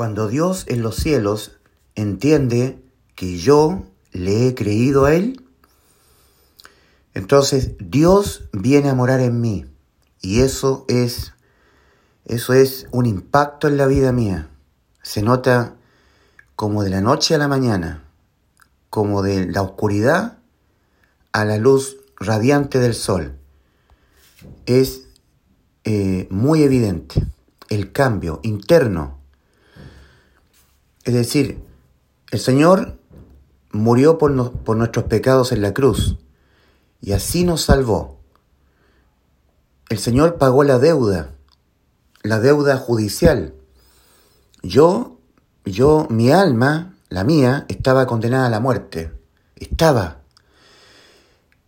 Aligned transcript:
Cuando 0.00 0.28
Dios 0.28 0.64
en 0.68 0.80
los 0.80 0.96
cielos 0.96 1.58
entiende 1.94 2.82
que 3.14 3.36
yo 3.36 3.84
le 4.12 4.46
he 4.46 4.54
creído 4.54 5.04
a 5.04 5.14
Él, 5.14 5.44
entonces 7.12 7.72
Dios 7.78 8.48
viene 8.50 8.88
a 8.88 8.94
morar 8.94 9.20
en 9.20 9.42
mí. 9.42 9.66
Y 10.22 10.40
eso 10.40 10.86
es, 10.88 11.34
eso 12.24 12.54
es 12.54 12.86
un 12.92 13.04
impacto 13.04 13.68
en 13.68 13.76
la 13.76 13.86
vida 13.86 14.10
mía. 14.10 14.48
Se 15.02 15.20
nota 15.20 15.76
como 16.56 16.82
de 16.82 16.88
la 16.88 17.02
noche 17.02 17.34
a 17.34 17.38
la 17.38 17.48
mañana, 17.48 18.02
como 18.88 19.20
de 19.20 19.48
la 19.48 19.60
oscuridad 19.60 20.38
a 21.32 21.44
la 21.44 21.58
luz 21.58 21.98
radiante 22.16 22.78
del 22.78 22.94
sol. 22.94 23.36
Es 24.64 25.08
eh, 25.84 26.26
muy 26.30 26.62
evidente 26.62 27.22
el 27.68 27.92
cambio 27.92 28.40
interno. 28.42 29.19
Es 31.10 31.16
decir, 31.16 31.60
el 32.30 32.38
Señor 32.38 32.96
murió 33.72 34.16
por, 34.16 34.52
por 34.62 34.76
nuestros 34.76 35.06
pecados 35.06 35.50
en 35.50 35.60
la 35.60 35.74
cruz 35.74 36.18
y 37.00 37.10
así 37.10 37.42
nos 37.42 37.62
salvó. 37.62 38.20
El 39.88 39.98
Señor 39.98 40.38
pagó 40.38 40.62
la 40.62 40.78
deuda, 40.78 41.34
la 42.22 42.38
deuda 42.38 42.76
judicial. 42.76 43.54
Yo, 44.62 45.18
yo, 45.64 46.06
mi 46.10 46.30
alma, 46.30 46.94
la 47.08 47.24
mía, 47.24 47.66
estaba 47.66 48.06
condenada 48.06 48.46
a 48.46 48.50
la 48.50 48.60
muerte. 48.60 49.12
Estaba. 49.56 50.18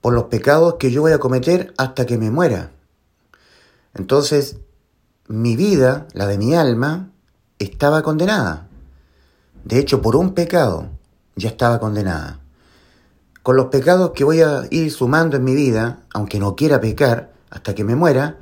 Por 0.01 0.15
los 0.15 0.27
pecados 0.27 0.77
que 0.79 0.93
yo 0.93 1.01
voy 1.01 1.11
a 1.11 1.19
cometer 1.19 1.75
hasta 1.79 2.07
que 2.07 2.17
me 2.17 2.31
muera. 2.31 2.71
Entonces, 3.95 4.59
mi 5.27 5.57
vida, 5.57 6.07
la 6.13 6.29
de 6.29 6.39
mi 6.39 6.55
alma, 6.55 7.11
estaba 7.59 8.05
condenada. 8.05 8.69
De 9.65 9.79
hecho, 9.79 10.03
por 10.03 10.17
un 10.17 10.35
pecado 10.35 10.89
ya 11.37 11.49
estaba 11.49 11.79
condenada. 11.81 12.41
Con 13.43 13.57
los 13.57 13.67
pecados 13.67 14.13
que 14.13 14.25
voy 14.25 14.41
a 14.41 14.67
ir 14.71 14.91
sumando 14.93 15.37
en 15.37 15.45
mi 15.45 15.55
vida, 15.55 16.01
aunque 16.13 16.39
no 16.39 16.55
quiera 16.55 16.81
pecar 16.81 17.33
hasta 17.51 17.75
que 17.75 17.85
me 17.85 17.97
muera, 17.97 18.39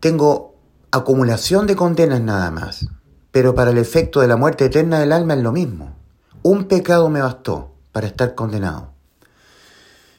tengo 0.00 0.54
acumulación 0.90 1.66
de 1.66 1.76
condenas 1.76 2.20
nada 2.20 2.50
más. 2.50 2.86
Pero 3.30 3.54
para 3.54 3.70
el 3.70 3.78
efecto 3.78 4.20
de 4.20 4.28
la 4.28 4.36
muerte 4.36 4.64
eterna 4.64 4.98
del 4.98 5.12
alma 5.12 5.34
es 5.34 5.42
lo 5.42 5.52
mismo. 5.52 5.94
Un 6.42 6.64
pecado 6.64 7.08
me 7.10 7.20
bastó 7.20 7.72
para 7.92 8.06
estar 8.06 8.34
condenado. 8.34 8.92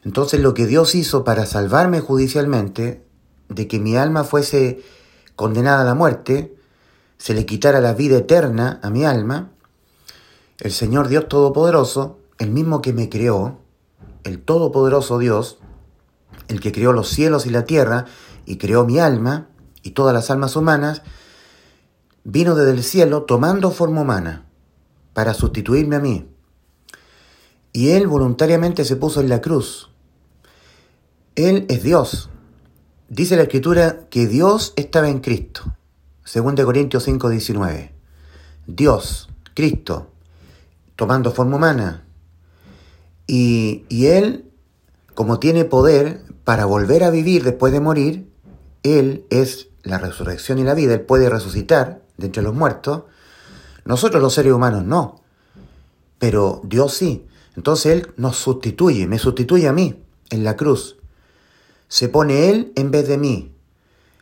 Entonces 0.03 0.39
lo 0.39 0.53
que 0.53 0.67
Dios 0.67 0.95
hizo 0.95 1.23
para 1.23 1.45
salvarme 1.45 1.99
judicialmente 1.99 3.05
de 3.49 3.67
que 3.67 3.79
mi 3.79 3.97
alma 3.97 4.23
fuese 4.23 4.81
condenada 5.35 5.81
a 5.81 5.85
la 5.85 5.95
muerte, 5.95 6.55
se 7.17 7.33
le 7.33 7.45
quitara 7.45 7.81
la 7.81 7.93
vida 7.93 8.17
eterna 8.17 8.79
a 8.81 8.89
mi 8.89 9.05
alma, 9.05 9.51
el 10.59 10.71
Señor 10.71 11.07
Dios 11.07 11.27
Todopoderoso, 11.27 12.19
el 12.37 12.51
mismo 12.51 12.81
que 12.81 12.93
me 12.93 13.09
creó, 13.09 13.59
el 14.23 14.39
Todopoderoso 14.41 15.17
Dios, 15.17 15.59
el 16.47 16.59
que 16.59 16.71
creó 16.71 16.93
los 16.93 17.09
cielos 17.09 17.45
y 17.45 17.49
la 17.49 17.65
tierra 17.65 18.05
y 18.45 18.57
creó 18.57 18.85
mi 18.85 18.99
alma 18.99 19.47
y 19.83 19.91
todas 19.91 20.13
las 20.13 20.29
almas 20.29 20.55
humanas, 20.55 21.01
vino 22.23 22.55
desde 22.55 22.71
el 22.71 22.83
cielo 22.83 23.23
tomando 23.23 23.71
forma 23.71 24.01
humana 24.01 24.45
para 25.13 25.33
sustituirme 25.33 25.95
a 25.95 25.99
mí. 25.99 26.29
Y 27.73 27.89
Él 27.89 28.07
voluntariamente 28.07 28.85
se 28.85 28.95
puso 28.95 29.21
en 29.21 29.29
la 29.29 29.41
cruz. 29.41 29.91
Él 31.35 31.65
es 31.69 31.83
Dios, 31.83 32.29
Dice 33.09 33.37
la 33.37 33.43
escritura 33.43 34.09
que 34.09 34.27
Dios 34.27 34.73
estaba 34.75 35.07
en 35.07 35.21
Cristo. 35.21 35.63
2 36.33 36.65
Corintios 36.65 37.03
5, 37.03 37.29
19. 37.29 37.93
Dios, 38.67 39.29
Cristo, 39.53 40.11
tomando 40.97 41.31
forma 41.31 41.55
humana. 41.55 42.05
Y, 43.27 43.85
y 43.87 44.07
Él, 44.07 44.51
como 45.15 45.39
tiene 45.39 45.63
poder 45.63 46.23
para 46.43 46.65
volver 46.65 47.05
a 47.05 47.09
vivir 47.09 47.45
después 47.45 47.71
de 47.71 47.79
morir, 47.79 48.29
Él 48.83 49.25
es 49.29 49.69
la 49.83 49.97
resurrección 49.97 50.59
y 50.59 50.65
la 50.65 50.73
vida, 50.73 50.93
Él 50.93 51.01
puede 51.01 51.29
resucitar 51.29 52.01
de 52.17 52.25
entre 52.25 52.43
los 52.43 52.53
muertos. 52.53 53.03
Nosotros 53.85 54.21
los 54.21 54.33
seres 54.33 54.51
humanos 54.51 54.83
no, 54.83 55.21
pero 56.19 56.59
Dios 56.65 56.93
sí. 56.93 57.25
Entonces 57.55 57.93
Él 57.93 58.13
nos 58.17 58.35
sustituye, 58.35 59.07
me 59.07 59.17
sustituye 59.17 59.69
a 59.69 59.73
mí 59.73 60.03
en 60.29 60.43
la 60.43 60.57
cruz 60.57 60.97
se 61.87 62.09
pone 62.09 62.49
Él 62.49 62.73
en 62.75 62.91
vez 62.91 63.07
de 63.07 63.17
mí, 63.17 63.55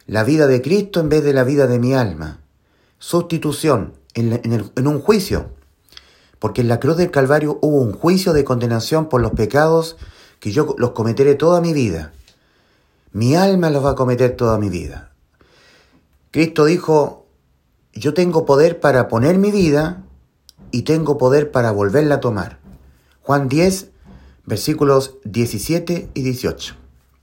la 0.07 0.23
vida 0.23 0.47
de 0.47 0.61
Cristo 0.61 0.99
en 0.99 1.09
vez 1.09 1.23
de 1.23 1.33
la 1.33 1.43
vida 1.43 1.67
de 1.67 1.79
mi 1.79 1.93
alma. 1.93 2.41
Sustitución 2.99 3.93
en, 4.13 4.87
un 4.87 5.01
juicio, 5.01 5.54
porque 6.39 6.61
en 6.61 6.67
la 6.67 6.79
cruz 6.79 6.97
del 6.97 7.11
Calvario 7.11 7.59
hubo 7.61 7.81
un 7.81 7.93
juicio 7.93 8.33
de 8.33 8.43
condenación 8.43 9.09
por 9.09 9.21
los 9.21 9.31
pecados 9.31 9.97
que 10.39 10.51
yo 10.51 10.75
los 10.77 10.91
cometeré 10.91 11.35
toda 11.35 11.61
mi 11.61 11.73
vida. 11.73 12.13
Mi 13.11 13.35
alma 13.35 13.69
los 13.69 13.83
va 13.83 13.91
a 13.91 13.95
cometer 13.95 14.35
toda 14.35 14.57
mi 14.57 14.69
vida. 14.69 15.11
Cristo 16.31 16.65
dijo, 16.65 17.25
yo 17.93 18.13
tengo 18.13 18.45
poder 18.45 18.79
para 18.79 19.07
poner 19.07 19.37
mi 19.37 19.51
vida 19.51 20.03
y 20.71 20.81
tengo 20.81 21.17
poder 21.17 21.51
para 21.51 21.71
volverla 21.71 22.15
a 22.15 22.19
tomar. 22.19 22.59
Juan 23.21 23.47
10, 23.47 23.89
versículos 24.45 25.15
17 25.23 26.09
y 26.13 26.21
18. 26.21 26.75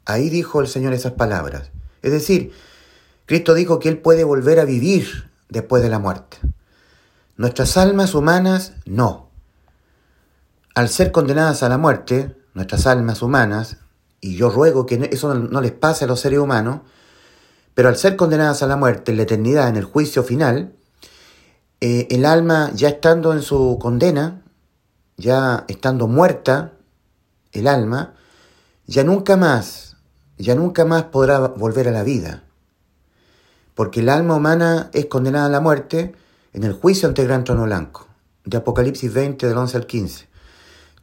Ahí 0.06 0.30
dijo 0.30 0.60
el 0.60 0.66
Señor 0.66 0.94
esas 0.94 1.12
palabras. 1.12 1.70
Es 2.00 2.10
decir, 2.10 2.52
Cristo 3.26 3.54
dijo 3.54 3.78
que 3.78 3.88
Él 3.88 3.98
puede 3.98 4.24
volver 4.24 4.58
a 4.58 4.64
vivir 4.64 5.30
después 5.48 5.82
de 5.82 5.90
la 5.90 5.98
muerte. 5.98 6.38
Nuestras 7.36 7.76
almas 7.76 8.14
humanas 8.14 8.74
no. 8.84 9.30
Al 10.74 10.88
ser 10.88 11.12
condenadas 11.12 11.62
a 11.62 11.68
la 11.68 11.78
muerte, 11.78 12.36
nuestras 12.54 12.86
almas 12.86 13.22
humanas, 13.22 13.78
y 14.20 14.36
yo 14.36 14.50
ruego 14.50 14.86
que 14.86 15.08
eso 15.12 15.34
no 15.34 15.60
les 15.60 15.72
pase 15.72 16.04
a 16.04 16.08
los 16.08 16.20
seres 16.20 16.38
humanos, 16.38 16.80
pero 17.74 17.88
al 17.88 17.96
ser 17.96 18.16
condenadas 18.16 18.62
a 18.62 18.66
la 18.66 18.76
muerte 18.76 19.12
en 19.12 19.16
la 19.16 19.24
eternidad, 19.24 19.68
en 19.68 19.76
el 19.76 19.84
juicio 19.84 20.22
final, 20.22 20.74
eh, 21.80 22.06
el 22.10 22.24
alma 22.24 22.70
ya 22.74 22.88
estando 22.88 23.32
en 23.32 23.42
su 23.42 23.78
condena, 23.80 24.42
ya 25.16 25.64
estando 25.68 26.06
muerta, 26.06 26.72
el 27.52 27.66
alma, 27.66 28.14
ya 28.86 29.04
nunca 29.04 29.36
más 29.36 29.92
ya 30.42 30.54
nunca 30.54 30.84
más 30.84 31.04
podrá 31.04 31.38
volver 31.38 31.88
a 31.88 31.92
la 31.92 32.02
vida, 32.02 32.42
porque 33.74 34.00
el 34.00 34.08
alma 34.08 34.34
humana 34.34 34.90
es 34.92 35.06
condenada 35.06 35.46
a 35.46 35.50
la 35.50 35.60
muerte 35.60 36.14
en 36.52 36.64
el 36.64 36.72
juicio 36.72 37.08
ante 37.08 37.22
el 37.22 37.28
gran 37.28 37.44
trono 37.44 37.64
blanco, 37.64 38.08
de 38.44 38.58
Apocalipsis 38.58 39.12
20 39.12 39.46
del 39.46 39.56
11 39.56 39.76
al 39.76 39.86
15. 39.86 40.28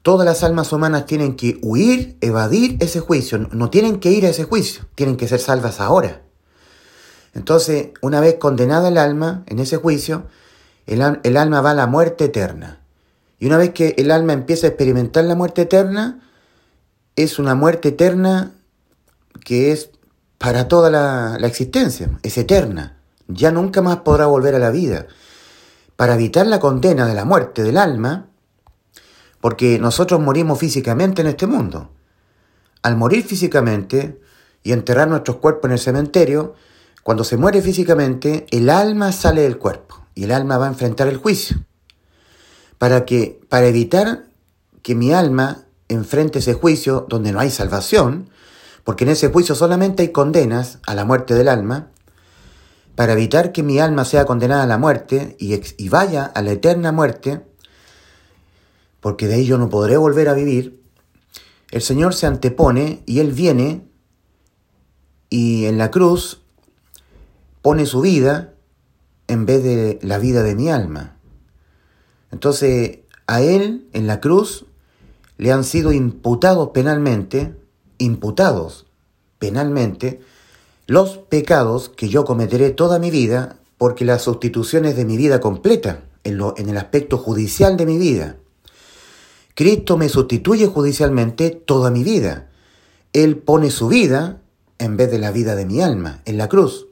Todas 0.01 0.25
las 0.25 0.43
almas 0.43 0.71
humanas 0.71 1.05
tienen 1.05 1.35
que 1.35 1.59
huir, 1.61 2.17
evadir 2.21 2.77
ese 2.79 2.99
juicio, 2.99 3.37
no 3.37 3.69
tienen 3.69 3.99
que 3.99 4.11
ir 4.11 4.25
a 4.25 4.29
ese 4.29 4.45
juicio, 4.45 4.85
tienen 4.95 5.17
que 5.17 5.27
ser 5.27 5.39
salvas 5.39 5.79
ahora. 5.79 6.21
Entonces, 7.33 7.89
una 8.01 8.19
vez 8.19 8.35
condenada 8.35 8.87
el 8.87 8.97
alma 8.97 9.43
en 9.47 9.59
ese 9.59 9.77
juicio, 9.77 10.27
el, 10.87 11.19
el 11.23 11.37
alma 11.37 11.61
va 11.61 11.71
a 11.71 11.75
la 11.75 11.87
muerte 11.87 12.25
eterna. 12.25 12.81
Y 13.39 13.45
una 13.47 13.57
vez 13.57 13.71
que 13.71 13.95
el 13.97 14.11
alma 14.11 14.33
empieza 14.33 14.67
a 14.67 14.69
experimentar 14.69 15.23
la 15.25 15.35
muerte 15.35 15.63
eterna, 15.63 16.21
es 17.15 17.39
una 17.39 17.55
muerte 17.55 17.89
eterna 17.89 18.53
que 19.43 19.71
es 19.71 19.91
para 20.37 20.67
toda 20.67 20.89
la, 20.89 21.47
existencia, 21.47 22.09
es 22.23 22.37
eterna, 22.37 22.97
ya 23.27 23.51
nunca 23.51 23.81
más 23.81 23.97
podrá 23.97 24.25
volver 24.25 24.55
a 24.55 24.59
la 24.59 24.71
vida. 24.71 25.07
Para 25.99 26.13
evitar 26.13 26.47
la 26.47 26.61
condena 26.61 27.05
de 27.05 27.13
la 27.13 27.25
muerte 27.25 27.61
del 27.61 27.75
alma, 27.75 28.29
porque 29.41 29.79
nosotros 29.79 30.21
morimos 30.21 30.57
físicamente 30.57 31.19
en 31.19 31.27
este 31.27 31.45
mundo. 31.45 31.91
Al 32.83 32.95
morir 32.95 33.21
físicamente 33.25 34.21
y 34.63 34.71
enterrar 34.71 35.09
nuestros 35.09 35.39
cuerpos 35.39 35.65
en 35.65 35.73
el 35.73 35.79
cementerio, 35.79 36.55
cuando 37.03 37.25
se 37.25 37.35
muere 37.35 37.61
físicamente, 37.61 38.45
el 38.51 38.69
alma 38.69 39.11
sale 39.11 39.41
del 39.41 39.57
cuerpo 39.57 40.05
y 40.15 40.23
el 40.23 40.31
alma 40.31 40.57
va 40.57 40.67
a 40.67 40.69
enfrentar 40.69 41.09
el 41.09 41.17
juicio. 41.17 41.65
Para 42.77 43.03
que 43.03 43.41
para 43.49 43.67
evitar 43.67 44.23
que 44.81 44.95
mi 44.95 45.11
alma 45.11 45.65
enfrente 45.89 46.39
ese 46.39 46.53
juicio 46.53 47.07
donde 47.09 47.33
no 47.33 47.41
hay 47.41 47.51
salvación, 47.51 48.29
porque 48.85 49.03
en 49.03 49.09
ese 49.09 49.27
juicio 49.27 49.53
solamente 49.53 50.03
hay 50.03 50.13
condenas 50.13 50.79
a 50.87 50.95
la 50.95 51.03
muerte 51.03 51.33
del 51.33 51.49
alma, 51.49 51.89
para 52.99 53.13
evitar 53.13 53.53
que 53.53 53.63
mi 53.63 53.79
alma 53.79 54.03
sea 54.03 54.25
condenada 54.25 54.63
a 54.63 54.67
la 54.67 54.77
muerte 54.77 55.37
y, 55.39 55.87
vaya 55.87 56.25
a 56.25 56.41
la 56.41 56.51
eterna 56.51 56.91
muerte, 56.91 57.41
porque 58.99 59.25
de 59.25 59.35
ahí 59.35 59.45
yo 59.45 59.57
no 59.57 59.69
podré 59.69 59.95
volver 59.95 60.27
a 60.27 60.33
vivir, 60.33 60.83
el 61.71 61.81
Señor 61.81 62.13
se 62.13 62.27
antepone 62.27 63.01
y 63.05 63.21
Él 63.21 63.31
viene 63.31 63.87
y 65.29 65.63
en 65.67 65.77
la 65.77 65.91
cruz 65.91 66.41
pone 67.61 67.85
su 67.85 68.01
vida 68.01 68.53
en 69.29 69.45
vez 69.45 69.63
de 69.63 69.99
la 70.01 70.17
vida 70.17 70.43
de 70.43 70.55
mi 70.55 70.69
alma. 70.69 71.15
Entonces, 72.33 72.99
a 73.27 73.41
Él 73.41 73.87
en 73.93 74.07
la 74.07 74.19
cruz 74.19 74.65
le 75.37 75.53
han 75.53 75.63
sido 75.63 75.93
imputados 75.93 76.71
penalmente 76.73 77.55
imputados 77.97 78.87
penalmente 79.37 80.19
los 80.89 81.19
pecados 81.19 81.89
que 81.89 82.09
yo 82.09 82.25
cometeré 82.25 82.71
toda 82.71 82.97
mi 82.97 83.11
vida 83.11 83.59
porque 83.77 84.05
la 84.05 84.17
sustitución 84.17 84.85
es 84.85 84.95
de 84.95 85.05
mi 85.05 85.17
vida 85.17 85.39
completa, 85.39 86.03
en, 86.23 86.39
lo, 86.39 86.55
en 86.57 86.67
el 86.67 86.77
aspecto 86.77 87.19
judicial 87.19 87.77
de 87.77 87.85
mi 87.85 87.99
vida. 87.99 88.37
Cristo 89.53 89.97
me 89.97 90.09
sustituye 90.09 90.65
judicialmente 90.65 91.51
toda 91.51 91.91
mi 91.91 92.03
vida. 92.03 92.49
Él 93.13 93.37
pone 93.37 93.69
su 93.69 93.87
vida 93.87 94.41
en 94.79 94.97
vez 94.97 95.11
de 95.11 95.19
la 95.19 95.31
vida 95.31 95.55
de 95.55 95.67
mi 95.67 95.79
alma, 95.79 96.23
en 96.25 96.39
la 96.39 96.49
cruz. 96.49 96.87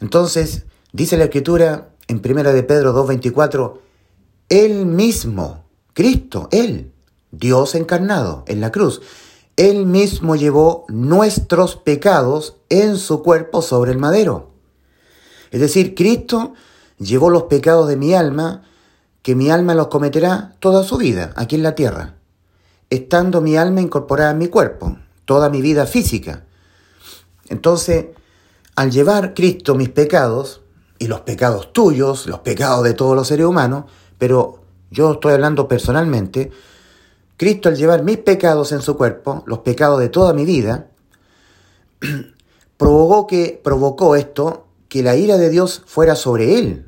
Entonces, 0.00 0.64
dice 0.94 1.18
la 1.18 1.24
Escritura 1.24 1.90
en 2.08 2.22
1 2.24 2.54
de 2.54 2.62
Pedro 2.62 2.94
2.24, 3.06 3.80
Él 4.48 4.86
mismo, 4.86 5.66
Cristo, 5.92 6.48
Él, 6.50 6.90
Dios 7.32 7.74
encarnado 7.74 8.44
en 8.46 8.62
la 8.62 8.72
cruz, 8.72 9.02
Él 9.62 9.86
mismo 9.86 10.34
llevó 10.34 10.84
nuestros 10.88 11.76
pecados 11.76 12.56
en 12.68 12.96
su 12.96 13.22
cuerpo 13.22 13.62
sobre 13.62 13.92
el 13.92 13.98
madero. 13.98 14.50
Es 15.52 15.60
decir, 15.60 15.94
Cristo 15.94 16.54
llevó 16.98 17.30
los 17.30 17.44
pecados 17.44 17.86
de 17.86 17.96
mi 17.96 18.12
alma, 18.12 18.64
que 19.22 19.36
mi 19.36 19.52
alma 19.52 19.76
los 19.76 19.86
cometerá 19.86 20.56
toda 20.58 20.82
su 20.82 20.96
vida 20.96 21.32
aquí 21.36 21.54
en 21.54 21.62
la 21.62 21.76
tierra, 21.76 22.16
estando 22.90 23.40
mi 23.40 23.56
alma 23.56 23.80
incorporada 23.80 24.32
en 24.32 24.38
mi 24.38 24.48
cuerpo, 24.48 24.96
toda 25.26 25.48
mi 25.48 25.62
vida 25.62 25.86
física. 25.86 26.44
Entonces, 27.48 28.06
al 28.74 28.90
llevar 28.90 29.32
Cristo 29.32 29.76
mis 29.76 29.90
pecados, 29.90 30.62
y 30.98 31.06
los 31.06 31.20
pecados 31.20 31.72
tuyos, 31.72 32.26
los 32.26 32.40
pecados 32.40 32.82
de 32.82 32.94
todos 32.94 33.14
los 33.14 33.28
seres 33.28 33.46
humanos, 33.46 33.84
pero 34.18 34.58
yo 34.90 35.12
estoy 35.12 35.34
hablando 35.34 35.68
personalmente, 35.68 36.50
Cristo 37.42 37.68
al 37.68 37.74
llevar 37.74 38.04
mis 38.04 38.18
pecados 38.18 38.70
en 38.70 38.82
su 38.82 38.96
cuerpo, 38.96 39.42
los 39.48 39.58
pecados 39.58 39.98
de 39.98 40.08
toda 40.08 40.32
mi 40.32 40.44
vida, 40.44 40.86
provocó 42.76 43.26
que 43.26 43.60
provocó 43.64 44.14
esto 44.14 44.68
que 44.88 45.02
la 45.02 45.16
ira 45.16 45.36
de 45.38 45.50
Dios 45.50 45.82
fuera 45.84 46.14
sobre 46.14 46.60
él, 46.60 46.86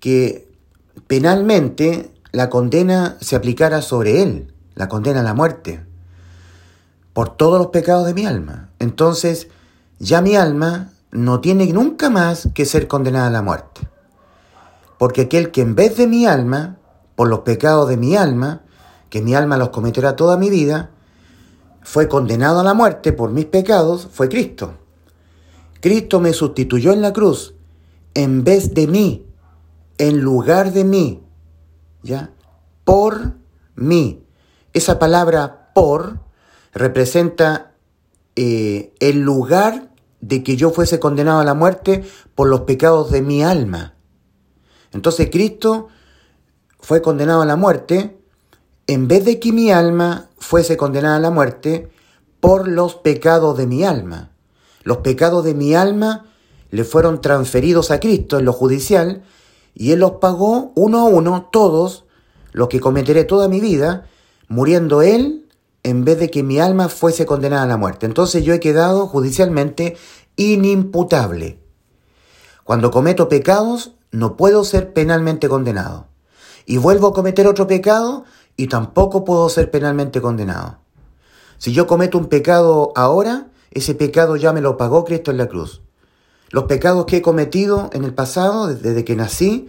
que 0.00 0.50
penalmente 1.06 2.14
la 2.32 2.48
condena 2.48 3.18
se 3.20 3.36
aplicara 3.36 3.82
sobre 3.82 4.22
él, 4.22 4.54
la 4.74 4.88
condena 4.88 5.20
a 5.20 5.24
la 5.24 5.34
muerte, 5.34 5.84
por 7.12 7.36
todos 7.36 7.58
los 7.58 7.66
pecados 7.66 8.06
de 8.06 8.14
mi 8.14 8.24
alma. 8.24 8.70
Entonces, 8.78 9.48
ya 9.98 10.22
mi 10.22 10.34
alma 10.34 10.92
no 11.10 11.42
tiene 11.42 11.66
nunca 11.74 12.08
más 12.08 12.48
que 12.54 12.64
ser 12.64 12.88
condenada 12.88 13.26
a 13.26 13.32
la 13.32 13.42
muerte. 13.42 13.86
Porque 14.96 15.20
aquel 15.20 15.50
que 15.50 15.60
en 15.60 15.74
vez 15.74 15.98
de 15.98 16.06
mi 16.06 16.24
alma, 16.24 16.78
por 17.16 17.28
los 17.28 17.40
pecados 17.40 17.86
de 17.90 17.98
mi 17.98 18.16
alma, 18.16 18.62
que 19.10 19.22
mi 19.22 19.34
alma 19.34 19.56
los 19.56 19.70
cometerá 19.70 20.16
toda 20.16 20.36
mi 20.36 20.50
vida, 20.50 20.90
fue 21.82 22.08
condenado 22.08 22.60
a 22.60 22.64
la 22.64 22.74
muerte 22.74 23.12
por 23.12 23.30
mis 23.30 23.46
pecados, 23.46 24.08
fue 24.12 24.28
Cristo. 24.28 24.74
Cristo 25.80 26.20
me 26.20 26.32
sustituyó 26.32 26.92
en 26.92 27.00
la 27.00 27.12
cruz 27.12 27.54
en 28.14 28.44
vez 28.44 28.74
de 28.74 28.86
mí, 28.86 29.26
en 29.98 30.20
lugar 30.20 30.72
de 30.72 30.84
mí, 30.84 31.22
¿ya? 32.02 32.32
Por 32.84 33.34
mí. 33.74 34.24
Esa 34.72 34.98
palabra 34.98 35.70
por 35.74 36.20
representa 36.72 37.74
eh, 38.34 38.94
el 39.00 39.20
lugar 39.20 39.92
de 40.20 40.42
que 40.42 40.56
yo 40.56 40.70
fuese 40.70 40.98
condenado 40.98 41.40
a 41.40 41.44
la 41.44 41.54
muerte 41.54 42.04
por 42.34 42.48
los 42.48 42.62
pecados 42.62 43.10
de 43.10 43.22
mi 43.22 43.42
alma. 43.42 43.94
Entonces 44.92 45.28
Cristo 45.30 45.88
fue 46.80 47.02
condenado 47.02 47.42
a 47.42 47.46
la 47.46 47.56
muerte 47.56 48.18
en 48.86 49.08
vez 49.08 49.24
de 49.24 49.40
que 49.40 49.52
mi 49.52 49.70
alma 49.70 50.30
fuese 50.38 50.76
condenada 50.76 51.16
a 51.16 51.20
la 51.20 51.30
muerte 51.30 51.90
por 52.40 52.68
los 52.68 52.94
pecados 52.96 53.56
de 53.56 53.66
mi 53.66 53.84
alma. 53.84 54.30
Los 54.82 54.98
pecados 54.98 55.44
de 55.44 55.54
mi 55.54 55.74
alma 55.74 56.26
le 56.70 56.84
fueron 56.84 57.20
transferidos 57.20 57.90
a 57.90 57.98
Cristo 57.98 58.38
en 58.38 58.44
lo 58.44 58.52
judicial 58.52 59.24
y 59.74 59.92
Él 59.92 60.00
los 60.00 60.12
pagó 60.12 60.72
uno 60.74 61.00
a 61.00 61.04
uno, 61.04 61.48
todos, 61.50 62.04
los 62.52 62.68
que 62.68 62.80
cometeré 62.80 63.24
toda 63.24 63.48
mi 63.48 63.60
vida, 63.60 64.06
muriendo 64.48 65.02
Él 65.02 65.48
en 65.82 66.04
vez 66.04 66.18
de 66.18 66.30
que 66.30 66.42
mi 66.42 66.58
alma 66.58 66.88
fuese 66.88 67.26
condenada 67.26 67.64
a 67.64 67.66
la 67.66 67.76
muerte. 67.76 68.06
Entonces 68.06 68.44
yo 68.44 68.54
he 68.54 68.60
quedado 68.60 69.06
judicialmente 69.06 69.96
inimputable. 70.36 71.58
Cuando 72.64 72.90
cometo 72.90 73.28
pecados, 73.28 73.92
no 74.10 74.36
puedo 74.36 74.64
ser 74.64 74.92
penalmente 74.92 75.48
condenado. 75.48 76.08
Y 76.64 76.78
vuelvo 76.78 77.08
a 77.08 77.12
cometer 77.12 77.46
otro 77.46 77.66
pecado 77.66 78.24
y 78.56 78.68
tampoco 78.68 79.24
puedo 79.24 79.48
ser 79.48 79.70
penalmente 79.70 80.20
condenado. 80.20 80.78
Si 81.58 81.72
yo 81.72 81.86
cometo 81.86 82.18
un 82.18 82.26
pecado 82.26 82.92
ahora, 82.94 83.48
ese 83.70 83.94
pecado 83.94 84.36
ya 84.36 84.52
me 84.52 84.60
lo 84.60 84.76
pagó 84.76 85.04
Cristo 85.04 85.30
en 85.30 85.38
la 85.38 85.48
cruz. 85.48 85.82
Los 86.50 86.64
pecados 86.64 87.06
que 87.06 87.18
he 87.18 87.22
cometido 87.22 87.90
en 87.92 88.04
el 88.04 88.14
pasado, 88.14 88.68
desde 88.68 89.04
que 89.04 89.16
nací, 89.16 89.68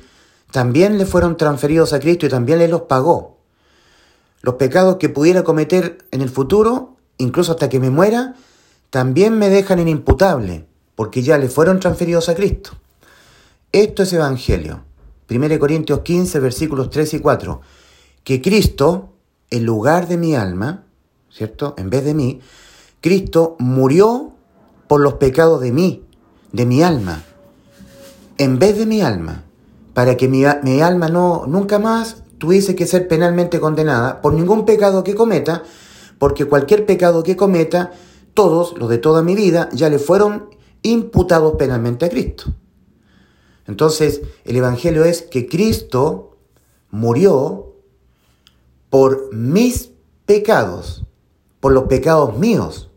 también 0.52 0.98
le 0.98 1.06
fueron 1.06 1.38
transferidos 1.38 1.94
a 1.94 2.00
Cristo 2.00 2.26
y 2.26 2.30
también 2.30 2.60
le 2.60 2.68
los 2.68 2.84
pagó. 2.84 3.38
Los 4.42 4.56
pecados 4.56 4.98
que 4.98 5.10
pudiera 5.10 5.44
cometer 5.44 6.06
en 6.12 6.22
el 6.22 6.30
futuro, 6.30 6.96
incluso 7.18 7.52
hasta 7.54 7.70
que 7.70 7.80
me 7.80 7.90
muera, 7.90 8.36
también 8.90 9.38
me 9.38 9.50
dejan 9.50 9.80
inimputable, 9.80 10.66
porque 10.96 11.22
ya 11.22 11.38
le 11.38 11.50
fueron 11.50 11.80
transferidos 11.80 12.30
a 12.30 12.36
Cristo. 12.36 12.72
Esto 13.72 14.04
es 14.04 14.14
Evangelio. 14.14 14.84
1 15.30 15.60
Corintios 15.60 16.00
15, 16.02 16.40
versículos 16.40 16.90
3 16.90 17.16
y 17.16 17.20
4. 17.20 17.62
Que 18.28 18.42
Cristo, 18.42 19.14
en 19.50 19.66
lugar 19.66 20.10
de 20.10 20.18
mi 20.18 20.36
alma, 20.36 20.84
¿cierto? 21.32 21.76
En 21.78 21.90
vez 21.90 22.04
de 22.04 22.14
mí, 22.14 22.42
Cristo 23.00 23.56
murió 23.58 24.34
por 24.90 25.00
los 25.00 25.14
pecados 25.14 25.62
de 25.62 25.72
mí, 25.72 26.04
de 26.52 26.66
mi 26.66 26.84
alma, 26.84 27.24
en 28.38 28.60
vez 28.60 28.78
de 28.78 28.86
mi 28.86 29.00
alma, 29.00 29.46
para 29.94 30.18
que 30.18 30.28
mi, 30.28 30.44
alma 30.44 31.08
no 31.08 31.46
nunca 31.48 31.80
más 31.80 32.18
tuviese 32.38 32.76
que 32.76 32.86
ser 32.86 33.08
penalmente 33.08 33.62
condenada 33.62 34.22
por 34.22 34.34
ningún 34.34 34.66
pecado 34.66 35.06
que 35.06 35.16
cometa, 35.16 35.64
porque 36.20 36.44
cualquier 36.44 36.86
pecado 36.86 37.24
que 37.24 37.38
cometa, 37.38 37.94
todos, 38.34 38.78
los 38.78 38.90
de 38.90 38.98
toda 38.98 39.24
mi 39.24 39.36
vida, 39.36 39.70
ya 39.72 39.90
le 39.90 40.00
fueron 40.00 40.50
imputados 40.82 41.54
penalmente 41.58 42.04
a 42.04 42.10
Cristo. 42.10 42.54
Entonces, 43.68 44.20
el 44.44 44.58
Evangelio 44.58 45.06
es 45.06 45.22
que 45.22 45.48
Cristo 45.48 46.36
murió 46.92 47.67
por 48.90 49.34
mis 49.34 49.92
pecados, 50.26 51.06
por 51.60 51.74
los 51.74 51.84
pecados 51.84 52.38
míos. 52.38 52.90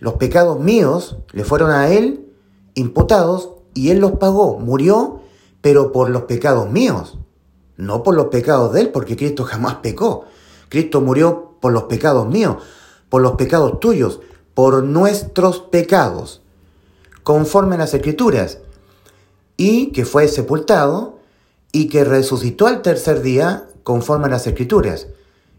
Los 0.00 0.14
pecados 0.14 0.58
míos 0.58 1.16
le 1.32 1.44
fueron 1.44 1.70
a 1.70 1.88
Él 1.88 2.32
imputados 2.74 3.50
y 3.74 3.90
Él 3.90 3.98
los 3.98 4.12
pagó, 4.12 4.58
murió, 4.58 5.20
pero 5.60 5.92
por 5.92 6.10
los 6.10 6.22
pecados 6.22 6.70
míos, 6.70 7.18
no 7.76 8.02
por 8.02 8.14
los 8.14 8.26
pecados 8.26 8.72
de 8.72 8.82
Él, 8.82 8.88
porque 8.90 9.16
Cristo 9.16 9.44
jamás 9.44 9.76
pecó. 9.76 10.24
Cristo 10.68 11.00
murió 11.00 11.56
por 11.60 11.72
los 11.72 11.84
pecados 11.84 12.26
míos, 12.28 12.56
por 13.08 13.22
los 13.22 13.32
pecados 13.32 13.78
tuyos, 13.78 14.20
por 14.54 14.82
nuestros 14.82 15.60
pecados, 15.60 16.42
conforme 17.22 17.76
a 17.76 17.78
las 17.78 17.94
Escrituras, 17.94 18.58
y 19.56 19.92
que 19.92 20.04
fue 20.04 20.28
sepultado 20.28 21.18
y 21.70 21.88
que 21.88 22.04
resucitó 22.04 22.66
al 22.66 22.82
tercer 22.82 23.22
día, 23.22 23.68
conforme 23.82 24.26
a 24.26 24.30
las 24.30 24.46
Escrituras. 24.46 25.08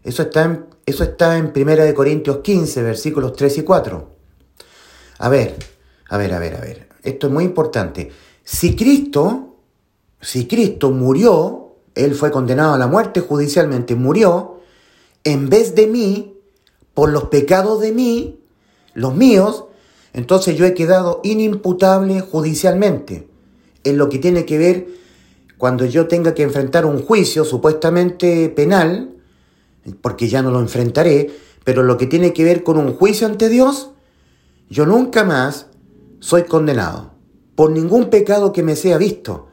Eso 0.02 0.22
está 0.22 0.44
en, 0.44 0.66
eso 0.86 1.04
está 1.04 1.38
en 1.38 1.52
1 1.54 1.94
Corintios 1.94 2.38
15, 2.38 2.82
versículos 2.82 3.34
3 3.34 3.58
y 3.58 3.62
4. 3.62 4.08
A 5.18 5.28
ver, 5.28 5.56
a 6.08 6.16
ver, 6.16 6.34
a 6.34 6.38
ver, 6.38 6.56
a 6.56 6.60
ver. 6.60 6.88
Esto 7.02 7.26
es 7.26 7.32
muy 7.32 7.44
importante. 7.44 8.10
Si 8.42 8.76
Cristo, 8.76 9.56
si 10.20 10.46
Cristo 10.46 10.90
murió, 10.90 11.76
Él 11.94 12.14
fue 12.14 12.30
condenado 12.30 12.74
a 12.74 12.78
la 12.78 12.86
muerte 12.86 13.20
judicialmente, 13.20 13.94
murió, 13.94 14.60
en 15.24 15.48
vez 15.48 15.74
de 15.74 15.86
mí, 15.86 16.36
por 16.92 17.10
los 17.10 17.24
pecados 17.24 17.80
de 17.80 17.92
mí, 17.92 18.40
los 18.94 19.14
míos, 19.14 19.64
entonces 20.12 20.56
yo 20.56 20.64
he 20.64 20.74
quedado 20.74 21.20
inimputable 21.24 22.20
judicialmente 22.20 23.28
en 23.82 23.98
lo 23.98 24.08
que 24.08 24.18
tiene 24.18 24.44
que 24.46 24.58
ver 24.58 24.86
cuando 25.64 25.86
yo 25.86 26.08
tenga 26.08 26.34
que 26.34 26.42
enfrentar 26.42 26.84
un 26.84 27.00
juicio 27.00 27.42
supuestamente 27.42 28.50
penal, 28.50 29.14
porque 30.02 30.28
ya 30.28 30.42
no 30.42 30.50
lo 30.50 30.60
enfrentaré, 30.60 31.30
pero 31.64 31.82
lo 31.82 31.96
que 31.96 32.06
tiene 32.06 32.34
que 32.34 32.44
ver 32.44 32.62
con 32.62 32.76
un 32.76 32.92
juicio 32.92 33.26
ante 33.26 33.48
Dios, 33.48 33.92
yo 34.68 34.84
nunca 34.84 35.24
más 35.24 35.68
soy 36.20 36.42
condenado 36.42 37.12
por 37.54 37.70
ningún 37.70 38.10
pecado 38.10 38.52
que 38.52 38.62
me 38.62 38.76
sea 38.76 38.98
visto, 38.98 39.46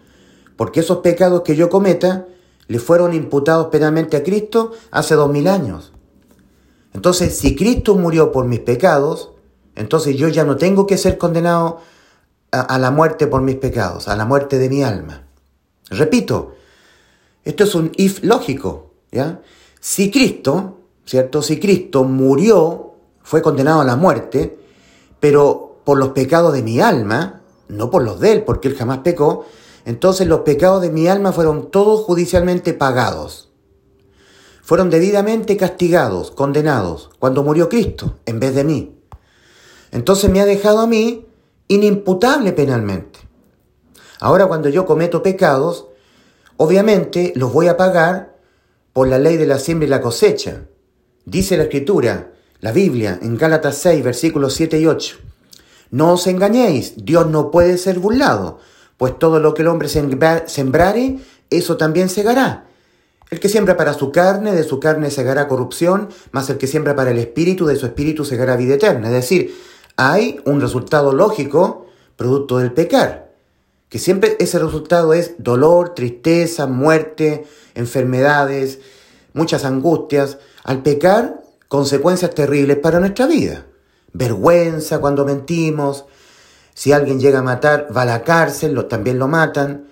porque 0.58 0.82
esos 0.82 0.98
pecados 0.98 1.44
que 1.44 1.56
yo 1.56 1.70
cometa 1.70 2.28
le 2.68 2.80
fueron 2.80 3.14
imputados 3.14 3.68
penalmente 3.68 4.18
a 4.18 4.24
Cristo 4.24 4.74
hace 4.92 5.16
dos 5.16 5.32
mil 5.32 5.48
años. 5.48 5.94
Entonces, 6.94 7.38
si 7.38 7.56
Cristo 7.56 7.96
murió 7.96 8.34
por 8.34 8.44
mis 8.48 8.60
pecados, 8.60 9.32
entonces 9.76 10.18
yo 10.18 10.28
ya 10.28 10.44
no 10.44 10.58
tengo 10.58 10.86
que 10.88 10.98
ser 10.98 11.18
condenado 11.18 11.80
a, 12.52 12.78
la 12.80 12.92
muerte 12.92 13.28
por 13.28 13.42
mis 13.42 13.56
pecados, 13.56 14.10
a 14.10 14.18
la 14.18 14.26
muerte 14.26 14.60
de 14.60 14.68
mi 14.68 14.84
alma. 14.84 15.31
Repito, 15.92 16.56
esto 17.44 17.66
es 17.66 17.76
un 17.76 17.92
if 17.98 18.24
lógico, 18.24 18.94
¿ya? 19.12 19.42
Si 19.80 20.10
Cristo, 20.10 20.80
¿cierto? 21.06 21.42
Si 21.42 21.60
Cristo 21.60 22.06
murió, 22.06 22.94
fue 23.22 23.42
condenado 23.42 23.82
a 23.82 23.86
la 23.86 23.98
muerte, 23.98 24.58
pero 25.20 25.82
por 25.84 25.98
los 25.98 26.10
pecados 26.10 26.54
de 26.54 26.64
mi 26.64 26.80
alma, 26.80 27.42
no 27.68 27.92
por 27.92 28.04
los 28.04 28.22
de 28.22 28.32
él, 28.32 28.44
porque 28.44 28.70
él 28.70 28.76
jamás 28.76 29.00
pecó, 29.00 29.46
entonces 29.84 30.28
los 30.28 30.42
pecados 30.42 30.82
de 30.82 30.92
mi 30.92 31.08
alma 31.08 31.34
fueron 31.34 31.72
todos 31.72 32.06
judicialmente 32.06 32.74
pagados. 32.74 33.50
Fueron 34.62 34.90
debidamente 34.90 35.58
castigados, 35.58 36.32
condenados, 36.32 37.10
cuando 37.20 37.44
murió 37.44 37.68
Cristo, 37.68 38.20
en 38.26 38.40
vez 38.40 38.56
de 38.56 38.64
mí. 38.64 38.96
Entonces 39.92 40.32
me 40.32 40.40
ha 40.40 40.46
dejado 40.46 40.80
a 40.80 40.88
mí 40.88 41.26
inimputable 41.68 42.54
penalmente. 42.54 43.11
Ahora 44.22 44.46
cuando 44.46 44.70
yo 44.70 44.86
cometo 44.86 45.24
pecados, 45.24 45.88
obviamente 46.56 47.34
los 47.36 47.52
voy 47.52 47.68
a 47.68 47.76
pagar 47.76 48.38
por 48.94 49.08
la 49.08 49.18
ley 49.18 49.36
de 49.36 49.48
la 49.48 49.58
siembra 49.58 49.88
y 49.88 49.90
la 49.90 50.00
cosecha. 50.00 50.66
Dice 51.26 51.58
la 51.58 51.64
Escritura, 51.64 52.32
la 52.60 52.72
Biblia, 52.72 53.18
en 53.20 53.36
Gálatas 53.36 53.80
6, 53.80 54.04
versículos 54.04 54.54
7 54.54 54.80
y 54.80 54.86
8. 54.86 55.18
No 55.90 56.14
os 56.14 56.28
engañéis, 56.28 56.94
Dios 57.04 57.28
no 57.28 57.50
puede 57.50 57.80
ser 57.80 57.98
burlado, 57.98 58.60
pues 58.98 59.18
todo 59.18 59.40
lo 59.40 59.56
que 59.56 59.64
el 59.64 59.70
hombre 59.70 59.90
sembrare, 59.90 61.18
eso 61.50 61.78
también 61.78 62.08
segará. 62.08 62.68
El 63.32 63.40
que 63.40 63.50
siembra 63.50 63.76
para 63.76 63.96
su 63.96 64.12
carne, 64.12 64.52
de 64.54 64.64
su 64.64 64.80
carne 64.80 65.10
segará 65.10 65.48
corrupción, 65.48 66.10
mas 66.32 66.48
el 66.52 66.60
que 66.60 66.68
siembra 66.68 66.96
para 66.96 67.10
el 67.10 67.18
espíritu, 67.18 67.66
de 67.66 67.76
su 67.76 67.88
espíritu 67.88 68.24
segará 68.24 68.56
vida 68.56 68.76
eterna. 68.76 69.08
Es 69.08 69.14
decir, 69.14 69.58
hay 69.96 70.40
un 70.46 70.62
resultado 70.62 71.12
lógico 71.12 71.88
producto 72.18 72.60
del 72.60 72.72
pecar, 72.72 73.31
que 73.92 74.00
siempre 74.00 74.38
ese 74.40 74.58
resultado 74.58 75.14
es 75.14 75.36
dolor, 75.38 75.94
tristeza, 75.94 76.66
muerte, 76.66 77.44
enfermedades, 77.76 78.80
muchas 79.34 79.66
angustias. 79.66 80.38
Al 80.64 80.82
pecar, 80.82 81.44
consecuencias 81.68 82.34
terribles 82.34 82.78
para 82.78 83.02
nuestra 83.02 83.28
vida. 83.28 83.66
Vergüenza 84.14 85.00
cuando 85.00 85.26
mentimos. 85.26 86.06
Si 86.74 86.94
alguien 86.94 87.20
llega 87.20 87.40
a 87.40 87.44
matar, 87.44 87.90
va 87.96 88.04
a 88.04 88.06
la 88.06 88.24
cárcel, 88.24 88.72
lo, 88.72 88.86
también 88.86 89.20
lo 89.20 89.28
matan 89.28 89.88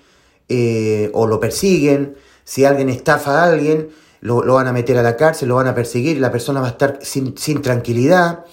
eh, 0.48 1.12
o 1.13 1.27
lo 1.27 1.41
persiguen. 1.41 2.15
Si 2.46 2.63
alguien 2.63 2.88
estafa 2.88 3.44
a 3.44 3.51
alguien, 3.51 3.89
lo, 4.22 4.41
van 4.53 4.68
a 4.68 4.72
meter 4.72 4.98
a 4.98 5.03
la 5.03 5.18
cárcel, 5.18 5.50
lo 5.50 5.56
van 5.56 5.68
a 5.68 5.75
perseguir, 5.75 6.22
la 6.22 6.32
persona 6.32 6.62
va 6.62 6.68
a 6.68 6.72
estar 6.72 7.00
sin, 7.01 7.38
sin 7.38 7.62
tranquilidad. 7.62 8.46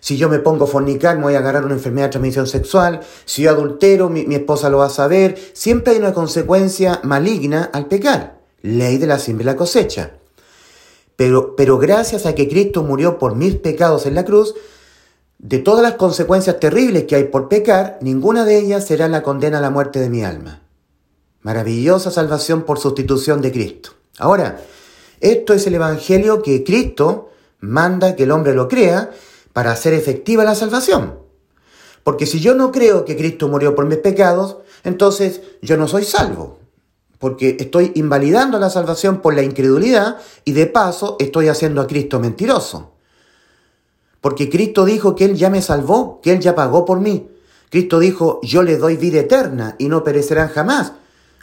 Si 0.00 0.16
yo 0.16 0.28
me 0.28 0.38
pongo 0.38 0.64
a 0.64 0.66
fornicar, 0.66 1.16
me 1.16 1.24
voy 1.24 1.34
a 1.34 1.38
agarrar 1.38 1.64
una 1.64 1.74
enfermedad 1.74 2.06
de 2.06 2.12
transmisión 2.12 2.46
sexual. 2.46 3.00
Si 3.26 3.42
yo 3.42 3.50
adultero, 3.50 4.08
mi, 4.08 4.34
esposa 4.34 4.70
lo 4.70 4.78
va 4.78 4.86
a 4.86 4.90
saber. 4.90 5.38
Siempre 5.52 5.92
hay 5.92 5.98
una 5.98 6.14
consecuencia 6.14 7.00
maligna 7.04 7.70
al 7.72 7.86
pecar. 7.86 8.40
Ley 8.62 8.98
de 8.98 9.06
la 9.06 9.18
siembra 9.18 9.44
y 9.44 9.46
la 9.46 9.56
cosecha. 9.56 10.12
Pero, 11.16 11.54
pero 11.54 11.78
gracias 11.78 12.24
a 12.24 12.34
que 12.34 12.48
Cristo 12.48 12.82
murió 12.82 13.18
por 13.18 13.36
mis 13.36 13.56
pecados 13.56 14.06
en 14.06 14.14
la 14.14 14.24
cruz, 14.24 14.54
de 15.38 15.58
todas 15.58 15.82
las 15.82 15.94
consecuencias 15.94 16.58
terribles 16.60 17.04
que 17.04 17.16
hay 17.16 17.24
por 17.24 17.48
pecar, 17.48 17.98
ninguna 18.00 18.44
de 18.44 18.58
ellas 18.58 18.86
será 18.86 19.06
la 19.08 19.22
condena 19.22 19.58
a 19.58 19.62
la 19.62 19.70
muerte 19.70 20.00
de 20.00 20.08
mi 20.08 20.24
alma. 20.24 20.62
Maravillosa 21.42 22.10
salvación 22.10 22.62
por 22.62 22.78
sustitución 22.78 23.40
de 23.42 23.52
Cristo. 23.52 23.90
Ahora, 24.18 24.60
esto 25.20 25.52
es 25.52 25.66
el 25.66 25.74
Evangelio 25.74 26.42
que 26.42 26.64
Cristo 26.64 27.30
manda 27.60 28.16
que 28.16 28.24
el 28.24 28.30
hombre 28.30 28.54
lo 28.54 28.68
crea 28.68 29.10
para 29.52 29.72
hacer 29.72 29.94
efectiva 29.94 30.44
la 30.44 30.54
salvación. 30.54 31.18
Porque 32.04 32.26
si 32.26 32.40
yo 32.40 32.54
no 32.54 32.72
creo 32.72 33.04
que 33.04 33.16
Cristo 33.16 33.48
murió 33.48 33.74
por 33.74 33.86
mis 33.86 33.98
pecados, 33.98 34.58
entonces 34.84 35.42
yo 35.62 35.76
no 35.76 35.88
soy 35.88 36.04
salvo. 36.04 36.58
Porque 37.18 37.56
estoy 37.60 37.92
invalidando 37.94 38.58
la 38.58 38.70
salvación 38.70 39.20
por 39.20 39.34
la 39.34 39.42
incredulidad 39.42 40.16
y 40.44 40.52
de 40.52 40.66
paso 40.66 41.16
estoy 41.18 41.48
haciendo 41.48 41.82
a 41.82 41.86
Cristo 41.86 42.18
mentiroso. 42.18 42.92
Porque 44.20 44.48
Cristo 44.48 44.84
dijo 44.84 45.14
que 45.14 45.26
Él 45.26 45.36
ya 45.36 45.50
me 45.50 45.62
salvó, 45.62 46.20
que 46.22 46.32
Él 46.32 46.40
ya 46.40 46.54
pagó 46.54 46.84
por 46.84 47.00
mí. 47.00 47.28
Cristo 47.70 47.98
dijo, 47.98 48.40
yo 48.42 48.62
le 48.62 48.76
doy 48.76 48.96
vida 48.96 49.20
eterna 49.20 49.76
y 49.78 49.88
no 49.88 50.02
perecerán 50.02 50.48
jamás. 50.48 50.92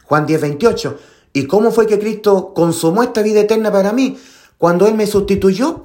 Juan 0.04 0.26
10, 0.26 0.42
28. 0.42 0.98
¿Y 1.34 1.46
cómo 1.46 1.72
fue 1.72 1.88
que 1.88 2.00
Cristo 2.00 2.54
consumó 2.54 3.04
esta 3.04 3.22
vida 3.22 3.42
eterna 3.42 3.72
para 3.72 3.94
mí? 3.94 4.18
Cuando 4.58 4.88
Él 4.88 4.96
me 4.96 5.08
sustituyó. 5.08 5.84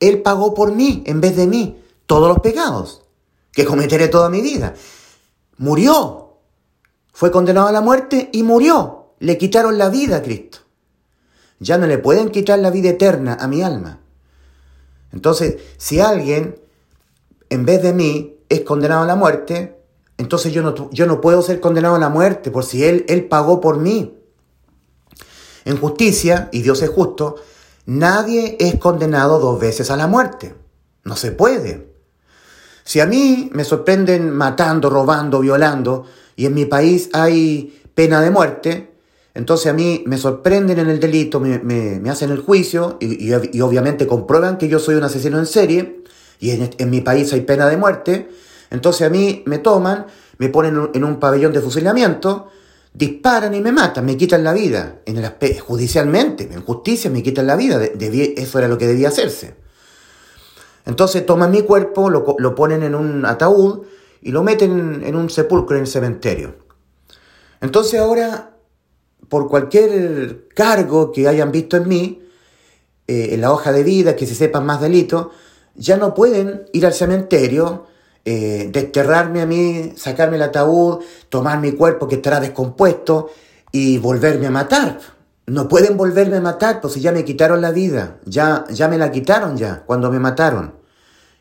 Él 0.00 0.22
pagó 0.22 0.54
por 0.54 0.72
mí, 0.72 1.02
en 1.06 1.20
vez 1.20 1.36
de 1.36 1.46
mí, 1.46 1.82
todos 2.06 2.28
los 2.28 2.40
pecados 2.40 3.02
que 3.52 3.64
cometeré 3.64 4.08
toda 4.08 4.28
mi 4.28 4.42
vida. 4.42 4.74
Murió. 5.56 6.38
Fue 7.12 7.30
condenado 7.30 7.68
a 7.68 7.72
la 7.72 7.80
muerte 7.80 8.28
y 8.32 8.42
murió. 8.42 9.14
Le 9.18 9.38
quitaron 9.38 9.78
la 9.78 9.88
vida 9.88 10.16
a 10.16 10.22
Cristo. 10.22 10.58
Ya 11.58 11.78
no 11.78 11.86
le 11.86 11.96
pueden 11.96 12.28
quitar 12.28 12.58
la 12.58 12.70
vida 12.70 12.90
eterna 12.90 13.38
a 13.40 13.48
mi 13.48 13.62
alma. 13.62 14.00
Entonces, 15.10 15.56
si 15.78 16.00
alguien, 16.00 16.60
en 17.48 17.64
vez 17.64 17.82
de 17.82 17.94
mí, 17.94 18.36
es 18.50 18.60
condenado 18.60 19.04
a 19.04 19.06
la 19.06 19.16
muerte, 19.16 19.80
entonces 20.18 20.52
yo 20.52 20.62
no, 20.62 20.90
yo 20.90 21.06
no 21.06 21.22
puedo 21.22 21.40
ser 21.40 21.60
condenado 21.60 21.94
a 21.94 21.98
la 21.98 22.10
muerte 22.10 22.50
por 22.50 22.64
si 22.64 22.84
él, 22.84 23.06
él 23.08 23.24
pagó 23.24 23.62
por 23.62 23.78
mí. 23.78 24.18
En 25.64 25.78
justicia, 25.78 26.50
y 26.52 26.60
Dios 26.60 26.82
es 26.82 26.90
justo, 26.90 27.36
Nadie 27.86 28.56
es 28.58 28.76
condenado 28.76 29.38
dos 29.38 29.60
veces 29.60 29.90
a 29.90 29.96
la 29.96 30.08
muerte. 30.08 30.54
No 31.04 31.16
se 31.16 31.30
puede. 31.30 31.94
Si 32.84 33.00
a 33.00 33.06
mí 33.06 33.48
me 33.52 33.64
sorprenden 33.64 34.30
matando, 34.30 34.90
robando, 34.90 35.40
violando, 35.40 36.04
y 36.34 36.46
en 36.46 36.54
mi 36.54 36.66
país 36.66 37.08
hay 37.12 37.80
pena 37.94 38.20
de 38.20 38.30
muerte, 38.30 38.92
entonces 39.34 39.68
a 39.68 39.72
mí 39.72 40.02
me 40.06 40.18
sorprenden 40.18 40.78
en 40.78 40.88
el 40.88 40.98
delito, 40.98 41.40
me, 41.40 42.10
hacen 42.10 42.30
el 42.30 42.40
juicio 42.40 42.96
y, 43.00 43.32
obviamente 43.60 44.06
comprueban 44.06 44.58
que 44.58 44.68
yo 44.68 44.78
soy 44.78 44.96
un 44.96 45.04
asesino 45.04 45.38
en 45.38 45.46
serie 45.46 46.02
y 46.40 46.50
en, 46.50 46.90
mi 46.90 47.00
país 47.02 47.32
hay 47.32 47.42
pena 47.42 47.68
de 47.68 47.76
muerte. 47.76 48.28
Entonces 48.70 49.06
a 49.06 49.10
mí 49.10 49.42
me 49.46 49.58
toman, 49.58 50.06
me 50.38 50.48
ponen 50.48 50.90
en 50.92 51.04
un 51.04 51.20
pabellón 51.20 51.52
de 51.52 51.60
fusilamiento 51.60 52.50
disparan 52.96 53.54
y 53.54 53.60
me 53.60 53.72
matan, 53.72 54.06
me 54.06 54.16
quitan 54.16 54.42
la 54.42 54.54
vida. 54.54 55.00
En 55.04 55.18
el 55.18 55.60
judicialmente, 55.60 56.48
en 56.50 56.62
justicia 56.62 57.10
me 57.10 57.22
quitan 57.22 57.46
la 57.46 57.54
vida. 57.54 57.82
eso 57.84 58.58
era 58.58 58.68
lo 58.68 58.78
que 58.78 58.86
debía 58.86 59.08
hacerse. 59.08 59.54
Entonces 60.86 61.26
toman 61.26 61.50
mi 61.50 61.62
cuerpo, 61.62 62.08
lo, 62.08 62.36
lo 62.38 62.54
ponen 62.54 62.82
en 62.82 62.94
un 62.94 63.26
ataúd 63.26 63.82
y 64.22 64.30
lo 64.30 64.42
meten 64.42 65.02
en 65.04 65.14
un 65.14 65.28
sepulcro 65.28 65.76
en 65.76 65.82
el 65.82 65.88
cementerio. 65.88 66.54
Entonces 67.60 68.00
ahora, 68.00 68.56
por 69.28 69.48
cualquier 69.48 70.48
cargo 70.54 71.12
que 71.12 71.28
hayan 71.28 71.52
visto 71.52 71.76
en 71.76 71.88
mí, 71.88 72.22
eh, 73.08 73.28
en 73.32 73.40
la 73.42 73.52
hoja 73.52 73.72
de 73.72 73.82
vida, 73.82 74.16
que 74.16 74.26
se 74.26 74.34
sepan 74.34 74.64
más 74.64 74.80
delitos, 74.80 75.28
ya 75.74 75.98
no 75.98 76.14
pueden 76.14 76.64
ir 76.72 76.86
al 76.86 76.94
cementerio 76.94 77.86
eh, 78.28 78.70
desterrarme 78.72 79.40
a 79.40 79.46
mí, 79.46 79.92
sacarme 79.96 80.34
el 80.34 80.42
ataúd, 80.42 80.98
tomar 81.28 81.60
mi 81.60 81.70
cuerpo 81.70 82.08
que 82.08 82.16
estará 82.16 82.40
descompuesto 82.40 83.30
y 83.70 83.98
volverme 83.98 84.48
a 84.48 84.50
matar. 84.50 84.98
No 85.46 85.68
pueden 85.68 85.96
volverme 85.96 86.38
a 86.38 86.40
matar, 86.40 86.80
pues 86.80 86.94
si 86.94 87.00
ya 87.00 87.12
me 87.12 87.24
quitaron 87.24 87.60
la 87.60 87.70
vida, 87.70 88.18
ya, 88.24 88.64
ya 88.68 88.88
me 88.88 88.98
la 88.98 89.12
quitaron 89.12 89.56
ya, 89.56 89.84
cuando 89.86 90.10
me 90.10 90.18
mataron. 90.18 90.74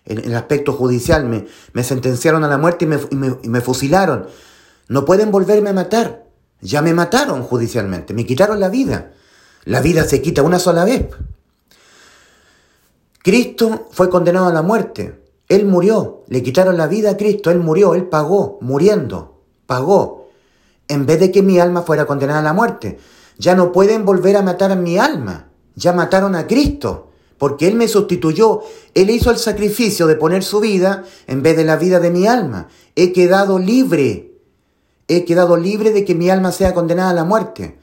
En, 0.06 0.20
el 0.20 0.36
aspecto 0.36 0.74
judicial, 0.74 1.26
me, 1.26 1.48
me, 1.74 1.84
sentenciaron 1.84 2.44
a 2.44 2.48
la 2.48 2.60
muerte 2.60 2.86
y 2.86 2.88
me, 2.88 3.00
y 3.42 3.50
me 3.50 3.62
fusilaron. 3.62 4.28
No 4.88 5.06
pueden 5.06 5.32
volverme 5.32 5.72
a 5.72 5.74
matar. 5.74 6.26
Ya 6.62 6.84
me 6.84 6.94
mataron 6.94 7.42
judicialmente, 7.42 8.14
me 8.14 8.28
quitaron 8.28 8.60
la 8.60 8.70
vida. 8.70 9.12
La 9.64 9.82
vida 9.82 10.04
se 10.04 10.22
quita 10.22 10.44
una 10.44 10.60
sola 10.60 10.86
vez. 10.86 11.08
Cristo 13.24 13.88
fue 13.92 14.12
condenado 14.12 14.46
a 14.46 14.54
la 14.54 14.62
muerte. 14.62 15.25
Él 15.48 15.66
murió, 15.66 16.24
le 16.28 16.42
quitaron 16.42 16.78
la 16.78 16.88
vida 16.88 17.12
a 17.12 17.18
Cristo, 17.18 17.52
Él 17.52 17.60
murió, 17.60 17.94
Él 17.94 18.08
pagó, 18.08 18.58
muriendo, 18.62 19.42
pagó, 19.68 20.30
en 20.88 21.06
vez 21.06 21.20
de 21.20 21.32
que 21.32 21.44
mi 21.44 21.60
alma 21.60 21.84
fuera 21.84 22.06
condenada 22.06 22.40
a 22.40 22.44
la 22.44 22.54
muerte. 22.54 22.98
Ya 23.38 23.56
no 23.56 23.72
pueden 23.72 24.06
volver 24.06 24.38
a 24.38 24.42
matar 24.42 24.72
a 24.72 24.76
mi 24.76 24.98
alma, 24.98 25.50
ya 25.76 25.94
mataron 25.94 26.36
a 26.36 26.48
Cristo, 26.48 27.12
porque 27.38 27.68
Él 27.68 27.76
me 27.76 27.88
sustituyó, 27.88 28.62
Él 28.94 29.10
hizo 29.10 29.30
el 29.30 29.38
sacrificio 29.38 30.08
de 30.08 30.16
poner 30.16 30.44
su 30.44 30.60
vida 30.60 31.04
en 31.28 31.44
vez 31.44 31.58
de 31.58 31.66
la 31.66 31.76
vida 31.76 32.00
de 32.00 32.12
mi 32.12 32.28
alma. 32.28 32.70
He 32.96 33.12
quedado 33.12 33.60
libre, 33.60 34.32
he 35.08 35.26
quedado 35.26 35.58
libre 35.58 35.92
de 35.92 36.06
que 36.06 36.16
mi 36.16 36.30
alma 36.30 36.52
sea 36.52 36.74
condenada 36.74 37.12
a 37.12 37.16
la 37.16 37.24
muerte. 37.24 37.78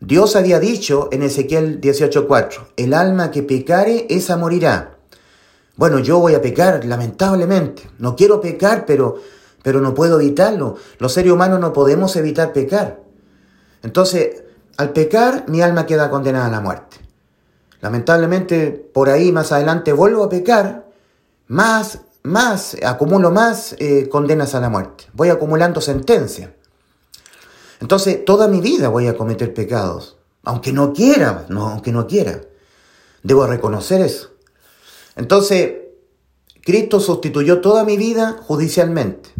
Dios 0.00 0.36
había 0.36 0.58
dicho 0.58 1.08
en 1.12 1.22
Ezequiel 1.22 1.80
18:4, 1.80 2.72
el 2.76 2.94
alma 2.94 3.30
que 3.30 3.42
pecare, 3.42 4.06
esa 4.10 4.36
morirá. 4.36 4.91
Bueno, 5.76 5.98
yo 5.98 6.18
voy 6.18 6.34
a 6.34 6.42
pecar, 6.42 6.84
lamentablemente. 6.84 7.88
No 7.98 8.14
quiero 8.14 8.40
pecar, 8.40 8.84
pero, 8.86 9.16
pero 9.62 9.80
no 9.80 9.94
puedo 9.94 10.20
evitarlo. 10.20 10.76
Los 10.98 11.12
seres 11.12 11.32
humanos 11.32 11.60
no 11.60 11.72
podemos 11.72 12.14
evitar 12.16 12.52
pecar. 12.52 13.00
Entonces, 13.82 14.42
al 14.76 14.90
pecar, 14.90 15.44
mi 15.48 15.62
alma 15.62 15.86
queda 15.86 16.10
condenada 16.10 16.46
a 16.46 16.50
la 16.50 16.60
muerte. 16.60 16.98
Lamentablemente, 17.80 18.70
por 18.70 19.08
ahí 19.08 19.32
más 19.32 19.50
adelante 19.50 19.92
vuelvo 19.92 20.24
a 20.24 20.28
pecar, 20.28 20.86
más, 21.48 22.00
más, 22.22 22.76
acumulo 22.84 23.30
más 23.30 23.74
eh, 23.78 24.08
condenas 24.08 24.54
a 24.54 24.60
la 24.60 24.68
muerte. 24.68 25.04
Voy 25.14 25.30
acumulando 25.30 25.80
sentencias. 25.80 26.50
Entonces, 27.80 28.24
toda 28.24 28.46
mi 28.46 28.60
vida 28.60 28.88
voy 28.88 29.08
a 29.08 29.16
cometer 29.16 29.52
pecados, 29.52 30.16
aunque 30.44 30.72
no 30.72 30.92
quiera, 30.92 31.46
no, 31.48 31.68
aunque 31.68 31.90
no 31.90 32.06
quiera. 32.06 32.40
Debo 33.24 33.46
reconocer 33.46 34.00
eso. 34.00 34.31
Entonces, 35.16 35.72
Cristo 36.62 37.00
sustituyó 37.00 37.60
toda 37.60 37.84
mi 37.84 37.96
vida 37.96 38.36
judicialmente. 38.46 39.30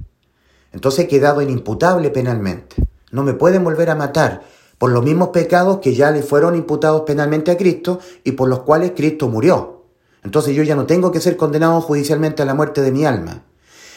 Entonces 0.73 1.05
he 1.05 1.09
quedado 1.09 1.43
inimputable 1.43 2.11
penalmente. 2.11 2.76
No 3.11 3.23
me 3.23 3.35
pueden 3.35 3.62
volver 3.62 3.91
a 3.91 3.95
matar 3.95 4.43
por 4.79 4.91
los 4.91 5.05
mismos 5.05 5.29
pecados 5.29 5.79
que 5.79 5.95
ya 5.95 6.11
le 6.11 6.23
fueron 6.23 6.57
imputados 6.57 7.02
penalmente 7.02 7.50
a 7.50 7.57
Cristo 7.57 8.00
y 8.25 8.33
por 8.33 8.49
los 8.49 8.61
cuales 8.61 8.93
Cristo 8.97 9.29
murió. 9.29 9.85
Entonces 10.25 10.55
yo 10.57 10.62
ya 10.62 10.75
no 10.75 10.87
tengo 10.87 11.12
que 11.12 11.21
ser 11.21 11.37
condenado 11.37 11.81
judicialmente 11.81 12.43
a 12.43 12.47
la 12.47 12.55
muerte 12.55 12.81
de 12.81 12.91
mi 12.91 13.05
alma. 13.05 13.45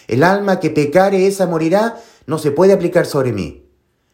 El 0.07 0.23
alma 0.23 0.59
que 0.59 0.69
pecare, 0.69 1.25
esa 1.25 1.47
morirá, 1.47 1.97
no 2.27 2.37
se 2.37 2.51
puede 2.51 2.73
aplicar 2.73 3.05
sobre 3.05 3.31
mí. 3.31 3.65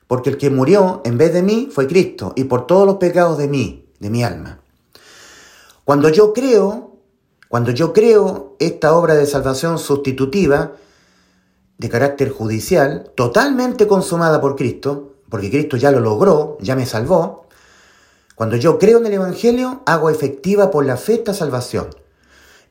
Porque 0.08 0.30
el 0.30 0.38
que 0.38 0.50
murió 0.50 1.01
en 1.03 1.18
vez 1.18 1.34
de 1.34 1.41
mí 1.41 1.70
fue 1.72 1.88
Cristo 1.88 2.34
y 2.36 2.46
por 2.46 2.68
todos 2.68 2.86
los 2.86 2.96
pecados 2.96 3.38
de 3.38 3.48
mí, 3.48 3.89
de 4.00 4.10
mi 4.10 4.24
alma. 4.24 4.62
Cuando 5.84 6.10
yo 6.10 6.32
creo, 6.32 6.91
cuando 7.51 7.72
yo 7.72 7.91
creo 7.91 8.55
esta 8.60 8.96
obra 8.96 9.15
de 9.15 9.25
salvación 9.25 9.77
sustitutiva 9.77 10.72
de 11.77 11.89
carácter 11.89 12.29
judicial, 12.29 13.12
totalmente 13.13 13.88
consumada 13.88 14.39
por 14.39 14.55
Cristo, 14.55 15.15
porque 15.27 15.50
Cristo 15.51 15.75
ya 15.75 15.91
lo 15.91 16.00
logró, 16.00 16.58
ya 16.62 16.77
me 16.77 16.86
salvó, 16.86 17.48
cuando 18.36 18.55
yo 18.55 18.79
creo 18.79 19.00
en 19.00 19.08
el 19.08 19.15
Evangelio, 19.15 19.81
hago 19.86 20.10
efectiva 20.10 20.72
por 20.72 20.86
la 20.86 20.96
fe 20.96 21.15
esta 21.15 21.34
salvación. 21.34 21.89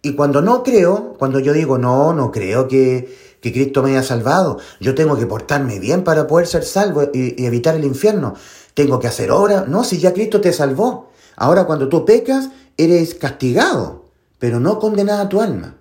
Y 0.01 0.15
cuando 0.15 0.41
no 0.41 0.63
creo, 0.63 1.15
cuando 1.19 1.41
yo 1.41 1.53
digo, 1.53 1.77
no, 1.77 2.15
no 2.15 2.33
creo 2.33 2.67
que, 2.67 3.37
que 3.43 3.53
Cristo 3.53 3.83
me 3.83 3.91
haya 3.91 4.03
salvado, 4.03 4.61
yo 4.81 4.95
tengo 4.95 5.19
que 5.19 5.27
portarme 5.27 5.79
bien 5.79 6.05
para 6.05 6.27
poder 6.27 6.47
ser 6.47 6.65
salvo 6.65 7.03
y, 7.13 7.35
y 7.37 7.45
evitar 7.45 7.75
el 7.75 7.85
infierno, 7.85 8.33
tengo 8.73 8.99
que 8.99 9.09
hacer 9.09 9.31
obra, 9.31 9.67
no, 9.69 9.85
si 9.85 9.99
ya 9.99 10.15
Cristo 10.15 10.41
te 10.41 10.55
salvó. 10.55 11.11
Ahora 11.37 11.65
cuando 11.65 11.91
tú 11.91 12.07
pecas, 12.07 12.49
eres 12.79 13.15
castigado, 13.15 14.00
pero 14.41 14.59
no 14.59 14.81
condenada 14.81 15.23
a 15.23 15.29
tu 15.29 15.41
alma. 15.41 15.77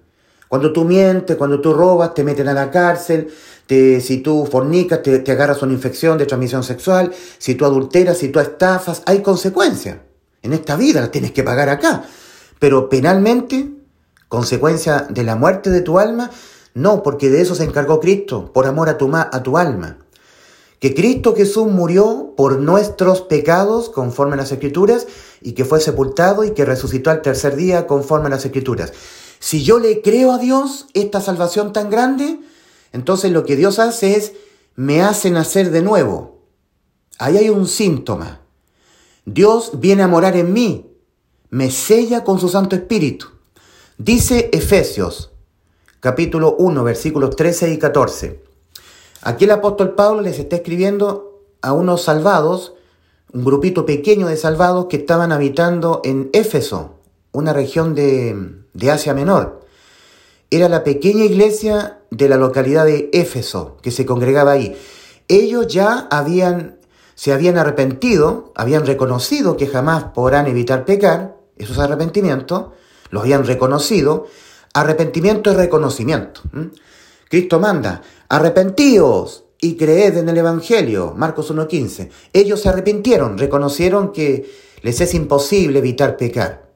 Cuando 0.48 0.72
tú 0.72 0.84
mientes, 0.84 1.38
cuando 1.38 1.60
tú 1.62 1.74
robas, 1.74 2.14
te 2.14 2.24
meten 2.24 2.48
a 2.48 2.54
la 2.54 2.70
cárcel, 2.70 3.30
te, 3.66 4.02
si 4.02 4.18
tú 4.18 4.46
fornicas, 4.46 5.02
te, 5.02 5.20
te 5.20 5.32
agarras 5.32 5.64
una 5.64 5.74
infección 5.74 6.18
de 6.18 6.26
transmisión 6.26 6.64
sexual, 6.64 7.12
si 7.38 7.56
tú 7.56 7.66
adulteras, 7.66 8.18
si 8.18 8.30
tú 8.30 8.40
estafas, 8.40 9.02
hay 9.06 9.22
consecuencias. 9.22 9.98
En 10.42 10.54
esta 10.54 10.76
vida 10.76 11.02
las 11.02 11.12
tienes 11.12 11.32
que 11.32 11.44
pagar 11.44 11.70
acá. 11.70 12.04
Pero 12.60 12.90
penalmente, 12.90 13.70
consecuencia 14.28 15.08
de 15.10 15.24
la 15.24 15.36
muerte 15.36 15.70
de 15.70 15.82
tu 15.82 15.98
alma, 15.98 16.30
no, 16.74 17.02
porque 17.02 17.30
de 17.30 17.42
eso 17.42 17.56
se 17.56 17.64
encargó 17.64 18.00
Cristo, 18.00 18.52
por 18.52 18.68
amor 18.68 18.90
a 18.90 18.98
tu, 18.98 19.10
a 19.16 19.44
tu 19.44 19.58
alma 19.58 19.99
que 20.80 20.96
Cristo 20.96 21.36
Jesús 21.36 21.68
murió 21.68 22.34
por 22.38 22.60
nuestros 22.60 23.22
pecados 23.22 23.90
conforme 23.90 24.34
a 24.34 24.38
las 24.38 24.52
Escrituras 24.52 25.08
y 25.42 25.52
que 25.52 25.66
fue 25.66 25.82
sepultado 25.82 26.44
y 26.44 26.52
que 26.52 26.66
resucitó 26.66 27.12
al 27.12 27.22
tercer 27.22 27.56
día 27.56 27.86
conforme 27.86 28.28
a 28.28 28.30
las 28.30 28.46
Escrituras. 28.46 28.94
Si 29.40 29.64
yo 29.64 29.80
le 29.80 30.02
creo 30.02 30.32
a 30.32 30.38
Dios 30.38 30.88
esta 30.94 31.22
salvación 31.22 31.74
tan 31.74 31.90
grande, 31.90 32.40
entonces 32.94 33.32
lo 33.32 33.44
que 33.44 33.56
Dios 33.56 33.80
hace 33.80 34.16
es 34.16 34.34
me 34.76 35.02
hace 35.02 35.32
nacer 35.32 35.72
de 35.72 35.82
nuevo. 35.82 36.40
Ahí 37.18 37.38
hay 37.38 37.50
un 37.50 37.68
síntoma. 37.68 38.42
Dios 39.26 39.72
viene 39.80 40.04
a 40.04 40.08
morar 40.08 40.38
en 40.38 40.54
mí, 40.54 40.96
me 41.50 41.72
sella 41.72 42.24
con 42.24 42.40
su 42.40 42.48
Santo 42.48 42.76
Espíritu. 42.76 43.28
Dice 43.98 44.50
Efesios 44.54 45.32
capítulo 46.00 46.56
1 46.58 46.84
versículos 46.86 47.36
13 47.36 47.74
y 47.74 47.78
14. 47.78 48.49
Aquí 49.22 49.46
el 49.46 49.52
apóstol 49.52 49.96
Pablo 49.96 50.22
les 50.22 50.40
está 50.40 50.58
escribiendo 50.58 51.42
a 51.62 51.74
unos 51.74 52.04
salvados, 52.04 52.74
un 53.34 53.44
grupito 53.44 53.86
pequeño 53.86 54.28
de 54.28 54.38
salvados 54.38 54.86
que 54.86 54.98
estaban 54.98 55.32
habitando 55.32 56.02
en 56.04 56.30
Éfeso, 56.34 56.96
una 57.32 57.54
región 57.54 57.96
de, 57.96 58.36
de 58.74 58.92
Asia 58.92 59.14
Menor. 59.14 59.62
Era 60.50 60.70
la 60.70 60.84
pequeña 60.84 61.26
iglesia 61.26 62.00
de 62.12 62.30
la 62.30 62.38
localidad 62.38 62.86
de 62.86 63.10
Éfeso 63.14 63.78
que 63.82 63.92
se 63.92 64.06
congregaba 64.06 64.52
ahí. 64.52 64.76
Ellos 65.28 65.68
ya 65.68 66.08
habían, 66.10 66.80
se 67.14 67.34
habían 67.34 67.58
arrepentido, 67.58 68.52
habían 68.56 68.86
reconocido 68.86 69.58
que 69.58 69.68
jamás 69.68 70.06
podrán 70.06 70.48
evitar 70.48 70.86
pecar, 70.86 71.38
eso 71.58 71.74
es 71.74 71.80
arrepentimiento, 71.80 72.74
lo 73.12 73.20
habían 73.20 73.46
reconocido. 73.46 74.28
Arrepentimiento 74.74 75.52
es 75.52 75.58
reconocimiento. 75.58 76.42
Cristo 77.30 77.60
manda, 77.60 78.02
arrepentíos 78.28 79.46
y 79.62 79.76
creed 79.78 80.18
en 80.18 80.30
el 80.30 80.38
Evangelio, 80.40 81.14
Marcos 81.16 81.54
1.15. 81.54 82.10
Ellos 82.34 82.60
se 82.60 82.70
arrepintieron, 82.70 83.38
reconocieron 83.38 84.12
que 84.12 84.52
les 84.82 85.00
es 85.00 85.14
imposible 85.14 85.78
evitar 85.78 86.18
pecar 86.18 86.72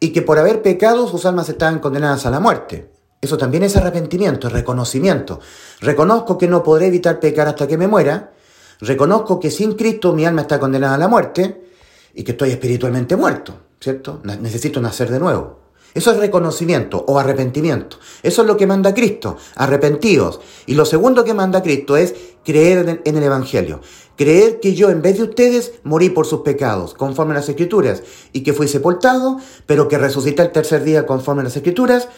y 0.00 0.10
que 0.10 0.20
por 0.20 0.38
haber 0.38 0.60
pecado 0.60 1.08
sus 1.08 1.24
almas 1.24 1.48
estaban 1.48 1.78
condenadas 1.78 2.26
a 2.26 2.30
la 2.30 2.38
muerte. 2.38 2.90
Eso 3.22 3.38
también 3.38 3.62
es 3.62 3.76
arrepentimiento, 3.76 4.48
es 4.48 4.52
reconocimiento. 4.52 5.40
Reconozco 5.80 6.36
que 6.36 6.48
no 6.48 6.62
podré 6.62 6.88
evitar 6.88 7.18
pecar 7.18 7.48
hasta 7.48 7.66
que 7.66 7.78
me 7.78 7.88
muera. 7.88 8.34
Reconozco 8.80 9.40
que 9.40 9.50
sin 9.50 9.72
Cristo 9.72 10.12
mi 10.12 10.26
alma 10.26 10.42
está 10.42 10.60
condenada 10.60 10.96
a 10.96 10.98
la 10.98 11.08
muerte 11.08 11.64
y 12.12 12.22
que 12.24 12.32
estoy 12.32 12.50
espiritualmente 12.50 13.16
muerto, 13.16 13.54
¿cierto? 13.80 14.20
Necesito 14.22 14.82
nacer 14.82 15.10
de 15.10 15.18
nuevo. 15.18 15.63
Eso 15.94 16.10
es 16.10 16.18
reconocimiento 16.18 17.04
o 17.06 17.18
arrepentimiento. 17.18 17.98
Eso 18.22 18.42
es 18.42 18.48
lo 18.48 18.56
que 18.56 18.66
manda 18.66 18.94
Cristo, 18.94 19.36
arrepentíos. 19.54 20.40
Y 20.66 20.74
lo 20.74 20.84
segundo 20.84 21.24
que 21.24 21.34
manda 21.34 21.62
Cristo 21.62 21.96
es 21.96 22.14
creer 22.44 23.00
en 23.04 23.16
el 23.16 23.22
Evangelio. 23.22 23.80
Creer 24.16 24.60
que 24.60 24.74
yo 24.74 24.90
en 24.90 25.02
vez 25.02 25.18
de 25.18 25.24
ustedes 25.24 25.72
morí 25.84 26.10
por 26.10 26.26
sus 26.26 26.40
pecados, 26.40 26.94
conforme 26.94 27.32
a 27.32 27.36
las 27.36 27.48
Escrituras, 27.48 28.02
y 28.32 28.42
que 28.42 28.52
fui 28.52 28.68
sepultado, 28.68 29.38
pero 29.66 29.88
que 29.88 29.98
resucité 29.98 30.42
el 30.42 30.52
tercer 30.52 30.84
día 30.84 31.06
conforme 31.06 31.40
a 31.40 31.44
las 31.44 31.56
Escrituras. 31.56 32.08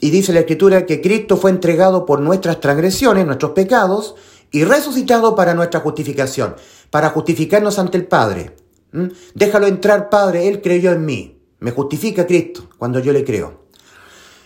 Y 0.00 0.10
dice 0.10 0.32
la 0.32 0.40
Escritura 0.40 0.86
que 0.86 1.00
Cristo 1.00 1.36
fue 1.36 1.50
entregado 1.50 2.06
por 2.06 2.20
nuestras 2.20 2.60
transgresiones, 2.60 3.26
nuestros 3.26 3.52
pecados, 3.52 4.14
y 4.50 4.64
resucitado 4.64 5.34
para 5.34 5.54
nuestra 5.54 5.80
justificación, 5.80 6.56
para 6.90 7.10
justificarnos 7.10 7.78
ante 7.78 7.98
el 7.98 8.06
Padre. 8.06 8.56
¿Mm? 8.92 9.06
Déjalo 9.34 9.66
entrar, 9.66 10.08
Padre, 10.08 10.48
Él 10.48 10.62
creyó 10.62 10.92
en 10.92 11.04
mí. 11.04 11.35
Me 11.66 11.72
justifica 11.72 12.28
Cristo 12.28 12.68
cuando 12.78 13.00
yo 13.00 13.12
le 13.12 13.24
creo. 13.24 13.64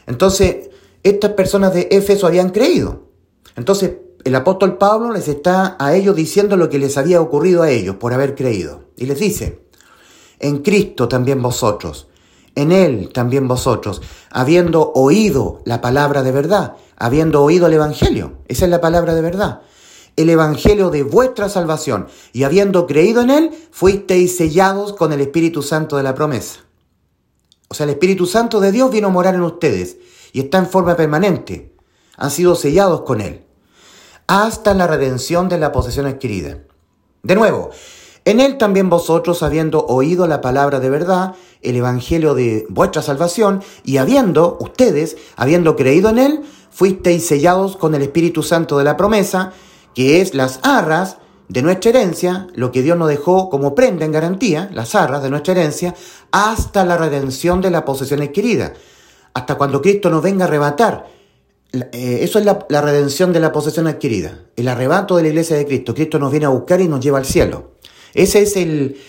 Entonces, 0.07 0.71
estas 1.03 1.33
personas 1.33 1.75
de 1.75 1.87
Éfeso 1.91 2.27
habían 2.27 2.49
creído. 2.49 3.11
Entonces, 3.57 3.97
el 4.25 4.35
apóstol 4.35 4.79
Pablo 4.79 5.13
les 5.13 5.29
está 5.29 5.77
a 5.79 5.95
ellos 5.95 6.17
diciendo 6.17 6.57
lo 6.57 6.71
que 6.71 6.79
les 6.79 6.97
había 6.97 7.21
ocurrido 7.21 7.63
a 7.63 7.69
ellos 7.69 7.97
por 7.97 8.15
haber 8.15 8.35
creído. 8.35 8.85
Y 8.97 9.05
les 9.05 9.19
dice, 9.19 9.67
en 10.39 10.63
Cristo 10.63 11.09
también 11.09 11.43
vosotros, 11.43 12.09
en 12.55 12.73
Él 12.73 13.11
también 13.13 13.47
vosotros, 13.47 14.01
habiendo 14.31 14.91
oído 14.95 15.61
la 15.67 15.83
palabra 15.83 16.23
de 16.23 16.33
verdad, 16.33 16.77
habiendo 16.97 17.43
oído 17.43 17.67
el 17.67 17.75
Evangelio. 17.75 18.39
Esa 18.49 18.65
es 18.65 18.71
la 18.71 18.81
palabra 18.81 19.15
de 19.15 19.21
verdad. 19.21 19.61
El 20.17 20.31
Evangelio 20.31 20.89
de 20.89 21.03
vuestra 21.03 21.51
salvación. 21.51 22.07
Y 22.33 22.45
habiendo 22.45 22.87
creído 22.87 23.21
en 23.21 23.29
Él, 23.29 23.51
fuisteis 23.73 24.39
sellados 24.39 24.95
con 24.95 25.13
el 25.13 25.21
Espíritu 25.21 25.61
Santo 25.61 25.99
de 25.99 26.03
la 26.03 26.15
promesa. 26.15 26.61
O 27.73 27.75
sea, 27.75 27.85
el 27.85 27.91
Espíritu 27.91 28.27
Santo 28.27 28.59
de 28.59 28.73
Dios 28.73 28.91
vino 28.91 29.07
a 29.07 29.11
morar 29.11 29.37
en 29.37 29.43
ustedes 29.43 29.99
y 30.33 30.41
está 30.41 30.59
en 30.59 30.67
forma 30.67 30.97
permanente. 30.97 31.73
Han 32.17 32.33
sido 32.33 32.57
sellados 32.57 33.03
con 33.03 33.21
Él. 33.21 33.45
Hasta 34.27 34.75
la 34.75 34.89
redención 34.89 35.49
de 35.49 35.59
la 35.59 35.71
posesión 35.71 36.07
adquirida. 36.07 36.59
De 37.23 37.37
nuevo, 37.37 37.71
en 38.25 38.41
Él 38.41 38.59
también 38.59 38.91
vosotros, 38.91 39.45
habiendo 39.45 39.87
oído 39.87 40.27
la 40.27 40.41
palabra 40.41 40.81
de 40.81 40.91
verdad, 40.91 41.37
el 41.63 41.77
Evangelio 41.77 42.35
de 42.35 42.67
vuestra 42.69 43.03
salvación, 43.03 43.63
y 43.85 43.99
habiendo, 43.99 44.59
ustedes, 44.61 45.17
habiendo 45.37 45.77
creído 45.77 46.09
en 46.11 46.19
Él, 46.19 46.41
fuisteis 46.73 47.25
sellados 47.25 47.77
con 47.77 47.95
el 47.95 48.03
Espíritu 48.03 48.43
Santo 48.43 48.79
de 48.79 48.85
la 48.85 48.97
promesa, 48.97 49.53
que 49.95 50.21
es 50.21 50.35
las 50.35 50.59
arras 50.65 51.19
de 51.51 51.63
nuestra 51.63 51.91
herencia, 51.91 52.47
lo 52.55 52.71
que 52.71 52.81
Dios 52.81 52.97
nos 52.97 53.09
dejó 53.09 53.51
como 53.51 53.75
prenda 53.75 54.05
en 54.05 54.13
garantía, 54.13 54.71
las 54.73 54.95
arras 54.95 55.21
de 55.21 55.31
nuestra 55.31 55.53
herencia, 55.53 55.97
hasta 56.31 56.85
la 56.85 56.97
redención 56.97 57.61
de 57.61 57.73
la 57.73 57.85
posesión 57.85 58.23
adquirida, 58.23 58.73
hasta 59.35 59.57
cuando 59.57 59.83
Cristo 59.83 60.11
nos 60.11 60.23
venga 60.23 60.45
a 60.45 60.49
arrebatar. 60.49 61.09
Eh, 61.73 62.21
eso 62.23 62.39
es 62.39 62.45
la, 62.45 62.81
redención 62.81 63.33
de 63.33 63.41
la 63.41 63.51
posesión 63.51 63.89
adquirida, 63.89 64.45
el 64.55 64.69
arrebato 64.69 65.17
de 65.17 65.25
la 65.25 65.29
iglesia 65.31 65.57
de 65.57 65.67
Cristo. 65.67 65.93
Cristo 65.93 66.21
nos 66.21 66.31
viene 66.31 66.47
a 66.47 66.51
buscar 66.51 66.81
y 66.81 66.87
nos 66.87 67.01
lleva 67.01 67.19
al 67.19 67.27
cielo. 67.27 67.73
Ese 68.15 68.43
es 68.43 68.57
el, 68.57 69.01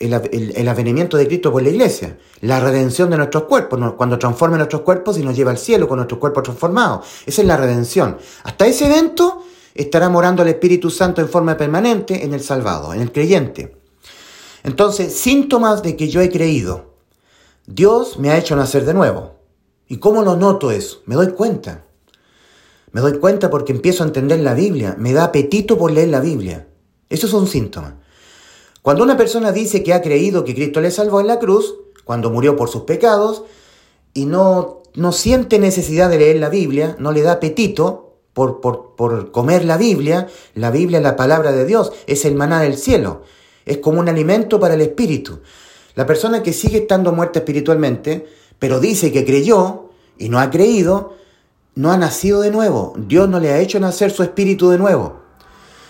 el, 0.00 0.68
avenimiento 0.68 1.16
de 1.16 1.28
Cristo 1.28 1.52
por 1.52 1.62
la 1.62 1.68
iglesia, 1.68 2.18
la 2.40 2.58
redención 2.58 3.08
de 3.08 3.18
nuestros 3.18 3.44
cuerpos, 3.44 3.94
cuando 3.96 4.18
transforma 4.18 4.56
nuestros 4.56 4.82
cuerpos 4.82 5.16
y 5.16 5.22
nos 5.22 5.36
lleva 5.36 5.52
al 5.52 5.58
cielo 5.58 5.86
con 5.86 5.98
nuestros 5.98 6.18
cuerpos 6.18 6.42
transformados. 6.42 7.06
Esa 7.24 7.42
es 7.42 7.46
la 7.46 7.56
redención. 7.56 8.18
Hasta 8.42 8.66
ese 8.66 8.86
evento 8.86 9.44
estará 9.74 10.08
morando 10.08 10.42
el 10.42 10.48
Espíritu 10.48 10.90
Santo 10.90 11.20
en 11.20 11.28
forma 11.28 11.56
permanente 11.56 12.24
en 12.24 12.34
el 12.34 12.42
salvado, 12.42 12.92
en 12.94 13.00
el 13.00 13.12
creyente. 13.12 13.76
Entonces, 14.64 15.14
síntomas 15.14 15.82
de 15.82 15.96
que 15.96 16.08
yo 16.08 16.20
he 16.20 16.30
creído. 16.30 16.92
Dios 17.66 18.18
me 18.18 18.30
ha 18.30 18.38
hecho 18.38 18.56
nacer 18.56 18.84
de 18.84 18.94
nuevo. 18.94 19.36
¿Y 19.88 19.98
cómo 19.98 20.22
lo 20.22 20.36
noto 20.36 20.70
eso? 20.70 21.02
Me 21.06 21.14
doy 21.14 21.32
cuenta. 21.32 21.84
Me 22.92 23.00
doy 23.00 23.18
cuenta 23.18 23.50
porque 23.50 23.72
empiezo 23.72 24.02
a 24.02 24.06
entender 24.06 24.40
la 24.40 24.54
Biblia. 24.54 24.94
Me 24.98 25.12
da 25.12 25.24
apetito 25.24 25.78
por 25.78 25.90
leer 25.90 26.08
la 26.08 26.20
Biblia. 26.20 26.68
Eso 27.08 27.26
es 27.26 27.32
un 27.32 27.46
síntoma. 27.46 28.00
Cuando 28.82 29.04
una 29.04 29.16
persona 29.16 29.52
dice 29.52 29.82
que 29.82 29.94
ha 29.94 30.02
creído 30.02 30.44
que 30.44 30.54
Cristo 30.54 30.80
le 30.80 30.90
salvó 30.90 31.20
en 31.20 31.28
la 31.28 31.38
cruz, 31.38 31.74
cuando 32.04 32.30
murió 32.30 32.56
por 32.56 32.68
sus 32.68 32.82
pecados, 32.82 33.44
y 34.12 34.26
no, 34.26 34.82
no 34.94 35.12
siente 35.12 35.58
necesidad 35.58 36.10
de 36.10 36.18
leer 36.18 36.36
la 36.36 36.48
Biblia, 36.48 36.96
no 36.98 37.12
le 37.12 37.22
da 37.22 37.32
apetito, 37.32 38.11
por, 38.34 38.60
por, 38.60 38.94
por 38.96 39.30
comer 39.30 39.64
la 39.64 39.76
Biblia, 39.76 40.28
la 40.54 40.70
Biblia 40.70 40.98
es 40.98 41.04
la 41.04 41.16
palabra 41.16 41.52
de 41.52 41.66
Dios, 41.66 41.92
es 42.06 42.24
el 42.24 42.34
maná 42.34 42.60
del 42.60 42.76
cielo, 42.76 43.22
es 43.64 43.78
como 43.78 44.00
un 44.00 44.08
alimento 44.08 44.58
para 44.58 44.74
el 44.74 44.80
espíritu. 44.80 45.40
La 45.94 46.06
persona 46.06 46.42
que 46.42 46.52
sigue 46.52 46.78
estando 46.78 47.12
muerta 47.12 47.40
espiritualmente, 47.40 48.26
pero 48.58 48.80
dice 48.80 49.12
que 49.12 49.24
creyó 49.24 49.90
y 50.18 50.28
no 50.28 50.40
ha 50.40 50.50
creído, 50.50 51.14
no 51.74 51.92
ha 51.92 51.98
nacido 51.98 52.40
de 52.40 52.50
nuevo. 52.50 52.94
Dios 52.96 53.28
no 53.28 53.40
le 53.40 53.50
ha 53.50 53.58
hecho 53.58 53.78
nacer 53.78 54.10
su 54.10 54.22
espíritu 54.22 54.70
de 54.70 54.78
nuevo. 54.78 55.20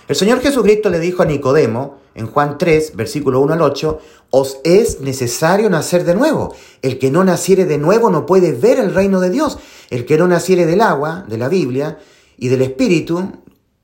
El 0.08 0.16
Señor 0.16 0.40
Jesucristo 0.40 0.90
le 0.90 0.98
dijo 0.98 1.22
a 1.22 1.26
Nicodemo, 1.26 1.98
en 2.14 2.26
Juan 2.26 2.58
3, 2.58 2.96
versículo 2.96 3.40
1 3.40 3.54
al 3.54 3.62
8, 3.62 3.98
os 4.30 4.58
es 4.64 5.00
necesario 5.00 5.70
nacer 5.70 6.04
de 6.04 6.14
nuevo. 6.14 6.54
El 6.82 6.98
que 6.98 7.10
no 7.10 7.24
naciere 7.24 7.64
de 7.64 7.78
nuevo 7.78 8.10
no 8.10 8.26
puede 8.26 8.52
ver 8.52 8.78
el 8.78 8.94
reino 8.94 9.20
de 9.20 9.30
Dios. 9.30 9.58
El 9.88 10.04
que 10.04 10.18
no 10.18 10.26
naciere 10.26 10.66
del 10.66 10.80
agua, 10.80 11.24
de 11.28 11.38
la 11.38 11.48
Biblia, 11.48 11.98
y 12.36 12.48
del 12.48 12.62
Espíritu, 12.62 13.32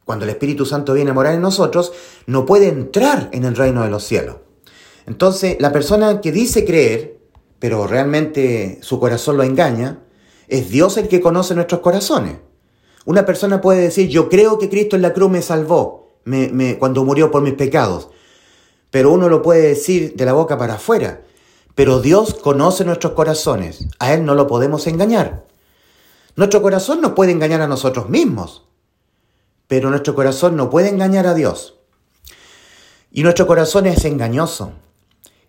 cuando 0.05 0.25
el 0.25 0.31
Espíritu 0.31 0.67
Santo 0.67 0.95
viene 0.95 1.11
a 1.11 1.15
morar 1.15 1.35
en 1.35 1.43
nosotros, 1.43 1.93
no 2.27 2.47
puede 2.47 2.69
entrar 2.69 3.29
en 3.33 3.45
el 3.45 3.57
reino 3.57 3.83
de 3.83 3.91
los 3.91 4.05
cielos. 4.05 4.37
Entonces, 5.07 5.57
la 5.61 5.73
persona 5.73 6.21
que 6.21 6.33
dice 6.33 6.65
creer, 6.65 7.19
pero 7.59 7.87
realmente 7.87 8.79
su 8.83 9.01
corazón 9.01 9.37
lo 9.37 9.43
engaña, 9.43 10.01
es 10.49 10.71
Dios 10.71 10.97
el 10.97 11.09
que 11.09 11.21
conoce 11.21 11.55
nuestros 11.55 11.81
corazones. 11.81 12.37
Una 13.05 13.25
persona 13.25 13.61
puede 13.61 13.83
decir, 13.83 14.09
yo 14.09 14.29
creo 14.29 14.59
que 14.59 14.69
Cristo 14.69 14.97
en 14.97 15.03
la 15.03 15.13
cruz 15.13 15.31
me 15.31 15.43
salvó 15.43 15.99
me, 16.29 16.79
cuando 16.79 17.05
murió 17.05 17.31
por 17.31 17.43
mis 17.43 17.55
pecados, 17.55 18.09
pero 18.91 19.13
uno 19.13 19.29
lo 19.29 19.43
puede 19.43 19.63
decir 19.63 20.15
de 20.15 20.25
la 20.25 20.33
boca 20.33 20.59
para 20.59 20.75
afuera. 20.75 21.23
Pero 21.75 22.01
Dios 22.01 22.35
conoce 22.35 22.85
nuestros 22.85 23.13
corazones, 23.13 23.87
a 23.99 24.13
Él 24.13 24.25
no 24.25 24.35
lo 24.35 24.47
podemos 24.47 24.87
engañar. 24.87 25.47
Nuestro 26.39 26.63
corazón 26.63 27.01
nos 27.01 27.15
puede 27.15 27.33
engañar 27.33 27.63
a 27.63 27.67
nosotros 27.67 28.09
mismos, 28.09 28.63
pero 29.67 29.91
nuestro 29.91 30.15
corazón 30.15 30.55
no 30.55 30.71
puede 30.71 30.89
engañar 30.89 31.27
a 31.27 31.35
Dios. 31.35 31.81
Y 33.11 33.25
nuestro 33.25 33.49
corazón 33.49 33.87
es 33.87 34.05
engañoso. 34.05 34.71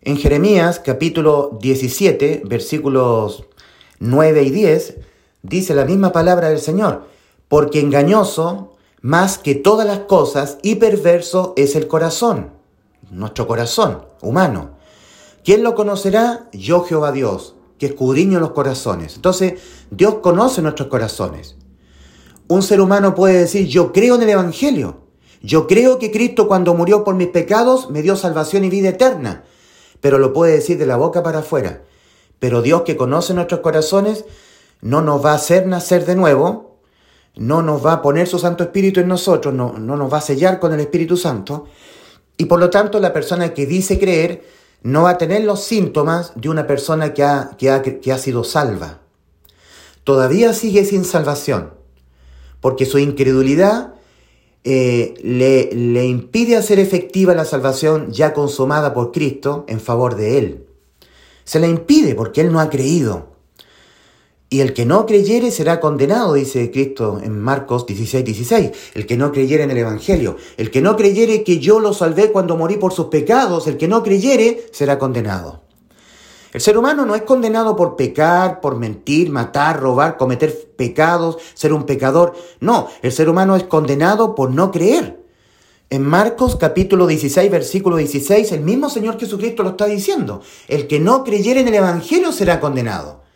En 0.02 0.18
Jeremías 0.18 0.82
capítulo 0.84 1.60
17, 1.62 2.42
versículos 2.44 3.44
9 4.00 4.42
y 4.42 4.50
10, 4.50 4.96
dice 5.44 5.76
la 5.76 5.86
misma 5.86 6.12
palabra 6.12 6.50
del 6.50 6.60
Señor, 6.60 7.04
porque 7.48 7.82
engañoso 7.82 8.76
más 9.00 9.38
que 9.38 9.54
todas 9.54 9.86
las 9.86 10.00
cosas 10.00 10.58
y 10.64 10.78
perverso 10.78 11.54
es 11.56 11.76
el 11.76 11.88
corazón, 11.88 12.50
nuestro 13.12 13.46
corazón 13.46 14.06
humano. 14.24 14.72
¿Quién 15.46 15.62
lo 15.62 15.76
conocerá? 15.76 16.50
Yo 16.52 16.84
Jehová 16.84 17.12
Dios, 17.12 17.54
que 17.80 17.88
escudriño 17.88 18.40
los 18.40 18.52
corazones. 18.52 19.16
Entonces, 19.16 19.54
Dios 19.90 20.16
conoce 20.16 20.62
nuestros 20.62 20.90
corazones. 20.90 21.56
Un 22.48 22.62
ser 22.62 22.82
humano 22.82 23.16
puede 23.16 23.40
decir, 23.40 23.68
yo 23.68 23.92
creo 23.92 24.16
en 24.16 24.24
el 24.24 24.30
Evangelio. 24.30 25.02
Yo 25.42 25.68
creo 25.68 25.98
que 25.98 26.12
Cristo 26.12 26.48
cuando 26.48 26.74
murió 26.74 27.04
por 27.04 27.16
mis 27.16 27.30
pecados 27.30 27.90
me 27.90 28.02
dio 28.02 28.16
salvación 28.16 28.66
y 28.66 28.70
vida 28.70 28.90
eterna. 28.90 29.46
Pero 30.02 30.18
lo 30.20 30.34
puede 30.34 30.54
decir 30.54 30.78
de 30.78 30.86
la 30.86 30.98
boca 30.98 31.24
para 31.24 31.40
afuera. 31.40 31.84
Pero 32.40 32.62
Dios 32.62 32.82
que 32.82 32.98
conoce 32.98 33.34
nuestros 33.34 33.62
corazones 33.62 34.26
no 34.82 35.02
nos 35.02 35.24
va 35.24 35.32
a 35.32 35.36
hacer 35.36 35.68
nacer 35.68 36.06
de 36.06 36.16
nuevo, 36.16 36.80
no 37.36 37.62
nos 37.62 37.86
va 37.86 37.94
a 37.94 38.02
poner 38.02 38.28
su 38.28 38.40
Santo 38.40 38.64
Espíritu 38.64 39.00
en 39.00 39.08
nosotros, 39.08 39.54
no, 39.54 39.78
no 39.78 39.96
nos 39.96 40.12
va 40.12 40.18
a 40.18 40.22
sellar 40.22 40.60
con 40.60 40.74
el 40.74 40.80
Espíritu 40.82 41.16
Santo. 41.16 41.66
Y 42.38 42.46
por 42.46 42.60
lo 42.60 42.70
tanto 42.70 43.00
la 43.00 43.14
persona 43.14 43.54
que 43.54 43.66
dice 43.66 44.00
creer 44.00 44.44
no 44.82 45.04
va 45.04 45.12
a 45.12 45.18
tener 45.18 45.44
los 45.44 45.64
síntomas 45.64 46.34
de 46.36 46.50
una 46.50 46.68
persona 46.68 47.14
que 47.14 47.24
ha, 47.24 47.52
que 47.58 47.70
ha, 47.70 47.82
que 47.82 48.12
ha 48.12 48.18
sido 48.18 48.44
salva. 48.44 49.02
Todavía 50.04 50.54
sigue 50.54 50.86
sin 50.86 51.06
salvación, 51.06 51.74
porque 52.62 52.86
su 52.86 52.98
incredulidad 52.98 53.94
eh, 54.64 55.14
le, 55.24 55.70
le 55.74 56.06
impide 56.06 56.58
hacer 56.58 56.80
efectiva 56.80 57.34
la 57.34 57.46
salvación 57.46 58.12
ya 58.12 58.34
consumada 58.34 58.94
por 58.94 59.12
Cristo 59.12 59.66
en 59.68 59.80
favor 59.80 60.16
de 60.16 60.38
él. 60.38 60.66
Se 61.44 61.60
la 61.60 61.68
impide 61.68 62.16
porque 62.16 62.42
él 62.42 62.52
no 62.52 62.60
ha 62.60 62.70
creído. 62.70 63.28
Y 64.52 64.62
el 64.62 64.74
que 64.74 64.86
no 64.86 65.06
creyere 65.06 65.52
será 65.52 65.80
condenado, 65.80 66.34
dice 66.34 66.72
Cristo 66.72 67.20
en 67.24 67.40
Marcos 67.40 67.86
16, 67.86 68.26
16. 68.26 68.72
El 68.96 69.06
que 69.06 69.16
no 69.16 69.32
creyere 69.32 69.64
en 69.64 69.70
el 69.70 69.78
Evangelio. 69.78 70.38
El 70.58 70.72
que 70.72 70.82
no 70.82 70.98
creyere 70.98 71.44
que 71.44 71.60
yo 71.60 71.80
lo 71.80 71.94
salvé 71.94 72.32
cuando 72.32 72.58
morí 72.58 72.78
por 72.78 72.92
sus 72.92 73.08
pecados. 73.08 73.68
El 73.68 73.78
que 73.78 73.88
no 73.88 74.02
creyere 74.02 74.66
será 74.72 74.98
condenado. 74.98 75.62
El 76.52 76.62
ser 76.62 76.80
humano 76.80 77.06
no 77.06 77.14
es 77.14 77.22
condenado 77.22 77.76
por 77.76 77.96
pecar, 77.96 78.60
por 78.60 78.76
mentir, 78.76 79.30
matar, 79.30 79.80
robar, 79.80 80.18
cometer 80.18 80.72
pecados, 80.76 81.38
ser 81.54 81.72
un 81.72 81.86
pecador. 81.86 82.34
No, 82.60 82.88
el 83.04 83.12
ser 83.12 83.30
humano 83.30 83.56
es 83.56 83.66
condenado 83.66 84.34
por 84.34 84.50
no 84.50 84.72
creer. 84.72 85.24
En 85.92 86.04
Marcos 86.04 86.56
capítulo 86.56 87.06
16, 87.06 87.52
versículo 87.52 87.98
16, 87.98 88.52
el 88.52 88.62
mismo 88.62 88.90
Señor 88.90 89.20
Jesucristo 89.20 89.62
lo 89.62 89.70
está 89.70 89.86
diciendo. 89.86 90.42
El 90.68 90.88
que 90.88 91.00
no 91.00 91.24
creyere 91.24 91.60
en 91.60 91.68
el 91.68 91.76
Evangelio 91.76 92.32
será 92.32 92.60
condenado. 92.60 93.29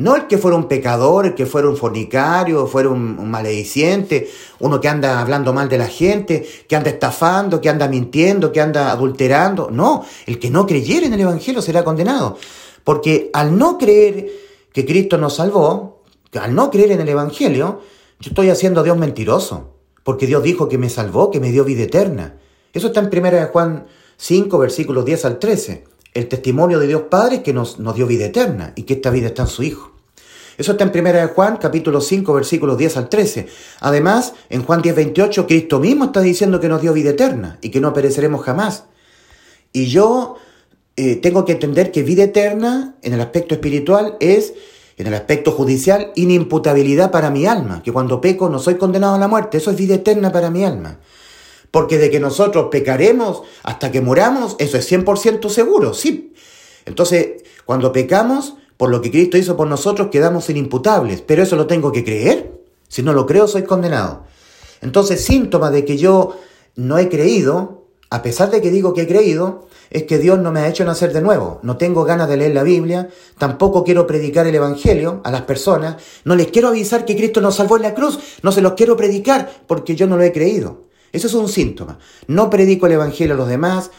No 0.00 0.16
el 0.16 0.26
que 0.28 0.38
fuera 0.38 0.56
un 0.56 0.66
pecador, 0.66 1.26
el 1.26 1.34
que 1.34 1.44
fuera 1.44 1.68
un 1.68 1.76
fornicario, 1.76 2.66
fuera 2.66 2.88
un, 2.88 3.30
malediciente, 3.30 4.30
uno 4.58 4.80
que 4.80 4.88
anda 4.88 5.20
hablando 5.20 5.52
mal 5.52 5.68
de 5.68 5.76
la 5.76 5.88
gente, 5.88 6.48
que 6.66 6.74
anda 6.74 6.88
estafando, 6.88 7.60
que 7.60 7.68
anda 7.68 7.86
mintiendo, 7.86 8.50
que 8.50 8.62
anda 8.62 8.92
adulterando. 8.92 9.68
No, 9.70 10.02
el 10.24 10.38
que 10.38 10.48
no 10.48 10.66
creyere 10.66 11.04
en 11.04 11.12
el 11.12 11.20
Evangelio 11.20 11.60
será 11.60 11.84
condenado. 11.84 12.38
Porque 12.82 13.28
al 13.34 13.58
no 13.58 13.76
creer 13.76 14.30
que 14.72 14.86
Cristo 14.86 15.18
nos 15.18 15.36
salvó, 15.36 16.02
al 16.32 16.54
no 16.54 16.70
creer 16.70 16.92
en 16.92 17.02
el 17.02 17.08
Evangelio, 17.10 17.82
yo 18.20 18.30
estoy 18.30 18.48
haciendo 18.48 18.80
a 18.80 18.84
Dios 18.84 18.96
mentiroso. 18.96 19.74
Porque 20.02 20.26
Dios 20.26 20.42
dijo 20.42 20.66
que 20.70 20.78
me 20.78 20.88
salvó, 20.88 21.30
que 21.30 21.40
me 21.40 21.52
dio 21.52 21.62
vida 21.62 21.82
eterna. 21.82 22.38
Eso 22.72 22.86
está 22.86 23.00
en 23.00 23.10
1 23.14 23.48
Juan 23.52 23.86
5, 24.16 24.58
versículos 24.58 25.04
10 25.04 25.24
al 25.26 25.38
13 25.38 25.84
el 26.12 26.28
testimonio 26.28 26.78
de 26.80 26.86
Dios 26.86 27.02
Padre 27.02 27.42
que 27.42 27.52
nos, 27.52 27.78
nos, 27.78 27.94
dio 27.94 28.06
vida 28.06 28.26
eterna 28.26 28.72
y 28.74 28.82
que 28.82 28.94
esta 28.94 29.10
vida 29.10 29.28
está 29.28 29.42
en 29.42 29.48
su 29.48 29.62
Hijo. 29.62 29.89
Eso 30.60 30.72
está 30.72 30.84
en 30.84 31.06
1 31.06 31.28
Juan 31.34 31.56
capítulo 31.56 32.02
5 32.02 32.34
versículos 32.34 32.76
10 32.76 32.98
al 32.98 33.08
13. 33.08 33.46
Además, 33.80 34.34
en 34.50 34.62
Juan 34.62 34.82
10, 34.82 34.94
28, 34.94 35.46
Cristo 35.46 35.80
mismo 35.80 36.04
está 36.04 36.20
diciendo 36.20 36.60
que 36.60 36.68
nos 36.68 36.82
dio 36.82 36.92
vida 36.92 37.08
eterna 37.08 37.56
y 37.62 37.70
que 37.70 37.80
no 37.80 37.94
pereceremos 37.94 38.44
jamás. 38.44 38.84
Y 39.72 39.86
yo 39.86 40.36
eh, 40.96 41.16
tengo 41.16 41.46
que 41.46 41.52
entender 41.52 41.90
que 41.90 42.02
vida 42.02 42.24
eterna 42.24 42.94
en 43.00 43.14
el 43.14 43.22
aspecto 43.22 43.54
espiritual 43.54 44.18
es, 44.20 44.52
en 44.98 45.06
el 45.06 45.14
aspecto 45.14 45.52
judicial, 45.52 46.12
inimputabilidad 46.14 47.10
para 47.10 47.30
mi 47.30 47.46
alma, 47.46 47.82
que 47.82 47.90
cuando 47.90 48.20
peco 48.20 48.50
no 48.50 48.58
soy 48.58 48.74
condenado 48.74 49.14
a 49.14 49.18
la 49.18 49.28
muerte, 49.28 49.56
eso 49.56 49.70
es 49.70 49.78
vida 49.78 49.94
eterna 49.94 50.30
para 50.30 50.50
mi 50.50 50.62
alma. 50.62 50.98
Porque 51.70 51.96
de 51.96 52.10
que 52.10 52.20
nosotros 52.20 52.68
pecaremos 52.70 53.44
hasta 53.62 53.90
que 53.90 54.02
moramos, 54.02 54.56
eso 54.58 54.76
es 54.76 54.92
100% 54.92 55.48
seguro, 55.48 55.94
sí. 55.94 56.34
Entonces, 56.84 57.44
cuando 57.64 57.92
pecamos, 57.92 58.56
por 58.80 58.88
lo 58.88 59.02
que 59.02 59.10
Cristo 59.10 59.36
hizo 59.36 59.58
por 59.58 59.68
nosotros, 59.68 60.08
quedamos 60.10 60.48
inimputables. 60.48 61.20
Pero 61.20 61.42
eso 61.42 61.54
lo 61.54 61.66
tengo 61.66 61.92
que 61.92 62.02
creer. 62.02 62.62
Si 62.88 63.02
no 63.02 63.12
lo 63.12 63.26
creo, 63.26 63.46
soy 63.46 63.64
condenado. 63.64 64.24
Entonces, 64.80 65.22
síntoma 65.22 65.70
de 65.70 65.84
que 65.84 65.98
yo 65.98 66.38
no 66.76 66.96
he 66.96 67.10
creído, 67.10 67.84
a 68.08 68.22
pesar 68.22 68.50
de 68.50 68.62
que 68.62 68.70
digo 68.70 68.94
que 68.94 69.02
he 69.02 69.06
creído, 69.06 69.68
es 69.90 70.04
que 70.04 70.16
Dios 70.16 70.38
no 70.38 70.50
me 70.50 70.60
ha 70.60 70.68
hecho 70.70 70.82
nacer 70.86 71.12
de 71.12 71.20
nuevo. 71.20 71.60
No 71.62 71.76
tengo 71.76 72.04
ganas 72.04 72.26
de 72.30 72.38
leer 72.38 72.54
la 72.54 72.62
Biblia, 72.62 73.10
tampoco 73.36 73.84
quiero 73.84 74.06
predicar 74.06 74.46
el 74.46 74.54
Evangelio 74.54 75.20
a 75.24 75.30
las 75.30 75.42
personas, 75.42 75.96
no 76.24 76.34
les 76.34 76.46
quiero 76.46 76.68
avisar 76.68 77.04
que 77.04 77.16
Cristo 77.16 77.42
nos 77.42 77.56
salvó 77.56 77.76
en 77.76 77.82
la 77.82 77.94
cruz, 77.94 78.18
no 78.42 78.50
se 78.50 78.62
los 78.62 78.72
quiero 78.72 78.96
predicar 78.96 79.52
porque 79.66 79.94
yo 79.94 80.06
no 80.06 80.16
lo 80.16 80.22
he 80.22 80.32
creído. 80.32 80.84
Eso 81.12 81.26
es 81.26 81.34
un 81.34 81.50
síntoma. 81.50 81.98
No 82.28 82.48
predico 82.48 82.86
el 82.86 82.92
Evangelio 82.92 83.34
a 83.34 83.36
los 83.36 83.48
demás, 83.48 83.90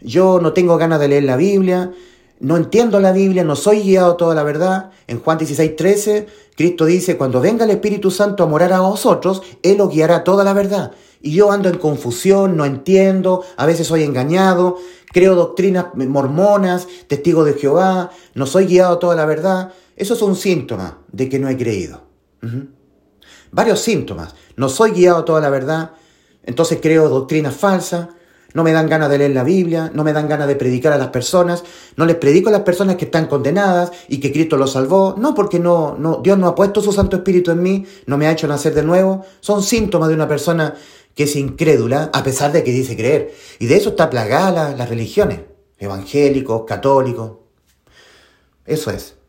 yo 0.00 0.40
no 0.40 0.54
tengo 0.54 0.78
ganas 0.78 0.98
de 0.98 1.08
leer 1.08 1.24
la 1.24 1.36
Biblia, 1.36 1.92
no 2.40 2.56
entiendo 2.56 3.00
la 3.00 3.12
Biblia, 3.12 3.44
no 3.44 3.54
soy 3.54 3.82
guiado 3.82 4.12
a 4.12 4.16
toda 4.16 4.34
la 4.34 4.42
verdad. 4.42 4.90
En 5.06 5.20
Juan 5.20 5.36
16, 5.36 5.76
13, 5.76 6.26
Cristo 6.56 6.86
dice, 6.86 7.18
cuando 7.18 7.40
venga 7.40 7.64
el 7.64 7.70
Espíritu 7.70 8.10
Santo 8.10 8.42
a 8.42 8.46
morar 8.46 8.72
a 8.72 8.80
vosotros, 8.80 9.42
Él 9.62 9.80
os 9.80 9.90
guiará 9.90 10.24
toda 10.24 10.42
la 10.42 10.54
verdad. 10.54 10.92
Y 11.20 11.32
yo 11.32 11.52
ando 11.52 11.68
en 11.68 11.76
confusión, 11.76 12.56
no 12.56 12.64
entiendo, 12.64 13.44
a 13.58 13.66
veces 13.66 13.86
soy 13.86 14.04
engañado, 14.04 14.78
creo 15.12 15.34
doctrinas 15.34 15.88
mormonas, 15.94 16.88
testigo 17.08 17.44
de 17.44 17.52
Jehová, 17.54 18.10
no 18.34 18.46
soy 18.46 18.64
guiado 18.64 18.94
a 18.94 18.98
toda 18.98 19.14
la 19.14 19.26
verdad. 19.26 19.72
Eso 19.94 20.14
es 20.14 20.22
un 20.22 20.34
síntoma 20.34 20.98
de 21.12 21.28
que 21.28 21.38
no 21.38 21.50
he 21.50 21.58
creído. 21.58 22.04
Varios 23.52 23.80
síntomas. 23.80 24.34
No 24.56 24.70
soy 24.70 24.92
guiado 24.92 25.18
a 25.18 25.24
toda 25.26 25.42
la 25.42 25.50
verdad, 25.50 25.92
entonces 26.42 26.78
creo 26.80 27.10
doctrinas 27.10 27.54
falsas, 27.54 28.08
no 28.54 28.64
me 28.64 28.72
dan 28.72 28.88
ganas 28.88 29.10
de 29.10 29.18
leer 29.18 29.30
la 29.32 29.44
Biblia, 29.44 29.90
no 29.94 30.04
me 30.04 30.12
dan 30.12 30.28
ganas 30.28 30.48
de 30.48 30.56
predicar 30.56 30.92
a 30.92 30.98
las 30.98 31.08
personas, 31.08 31.64
no 31.96 32.06
les 32.06 32.16
predico 32.16 32.48
a 32.48 32.52
las 32.52 32.62
personas 32.62 32.96
que 32.96 33.06
están 33.06 33.26
condenadas 33.26 33.92
y 34.08 34.18
que 34.18 34.32
Cristo 34.32 34.56
los 34.56 34.72
salvó, 34.72 35.14
no 35.18 35.34
porque 35.34 35.58
no, 35.58 35.96
no, 35.98 36.20
Dios 36.22 36.38
no 36.38 36.48
ha 36.48 36.54
puesto 36.54 36.80
su 36.80 36.92
Santo 36.92 37.16
Espíritu 37.16 37.50
en 37.50 37.62
mí, 37.62 37.86
no 38.06 38.18
me 38.18 38.26
ha 38.26 38.32
hecho 38.32 38.48
nacer 38.48 38.74
de 38.74 38.82
nuevo, 38.82 39.24
son 39.40 39.62
síntomas 39.62 40.08
de 40.08 40.14
una 40.14 40.28
persona 40.28 40.74
que 41.14 41.24
es 41.24 41.36
incrédula 41.36 42.10
a 42.12 42.22
pesar 42.22 42.52
de 42.52 42.64
que 42.64 42.72
dice 42.72 42.96
creer. 42.96 43.34
Y 43.58 43.66
de 43.66 43.76
eso 43.76 43.90
está 43.90 44.10
plagada 44.10 44.74
las 44.76 44.88
religiones, 44.88 45.40
evangélicos, 45.78 46.64
católicos. 46.64 47.32
Eso 48.64 48.90
es. 48.90 49.19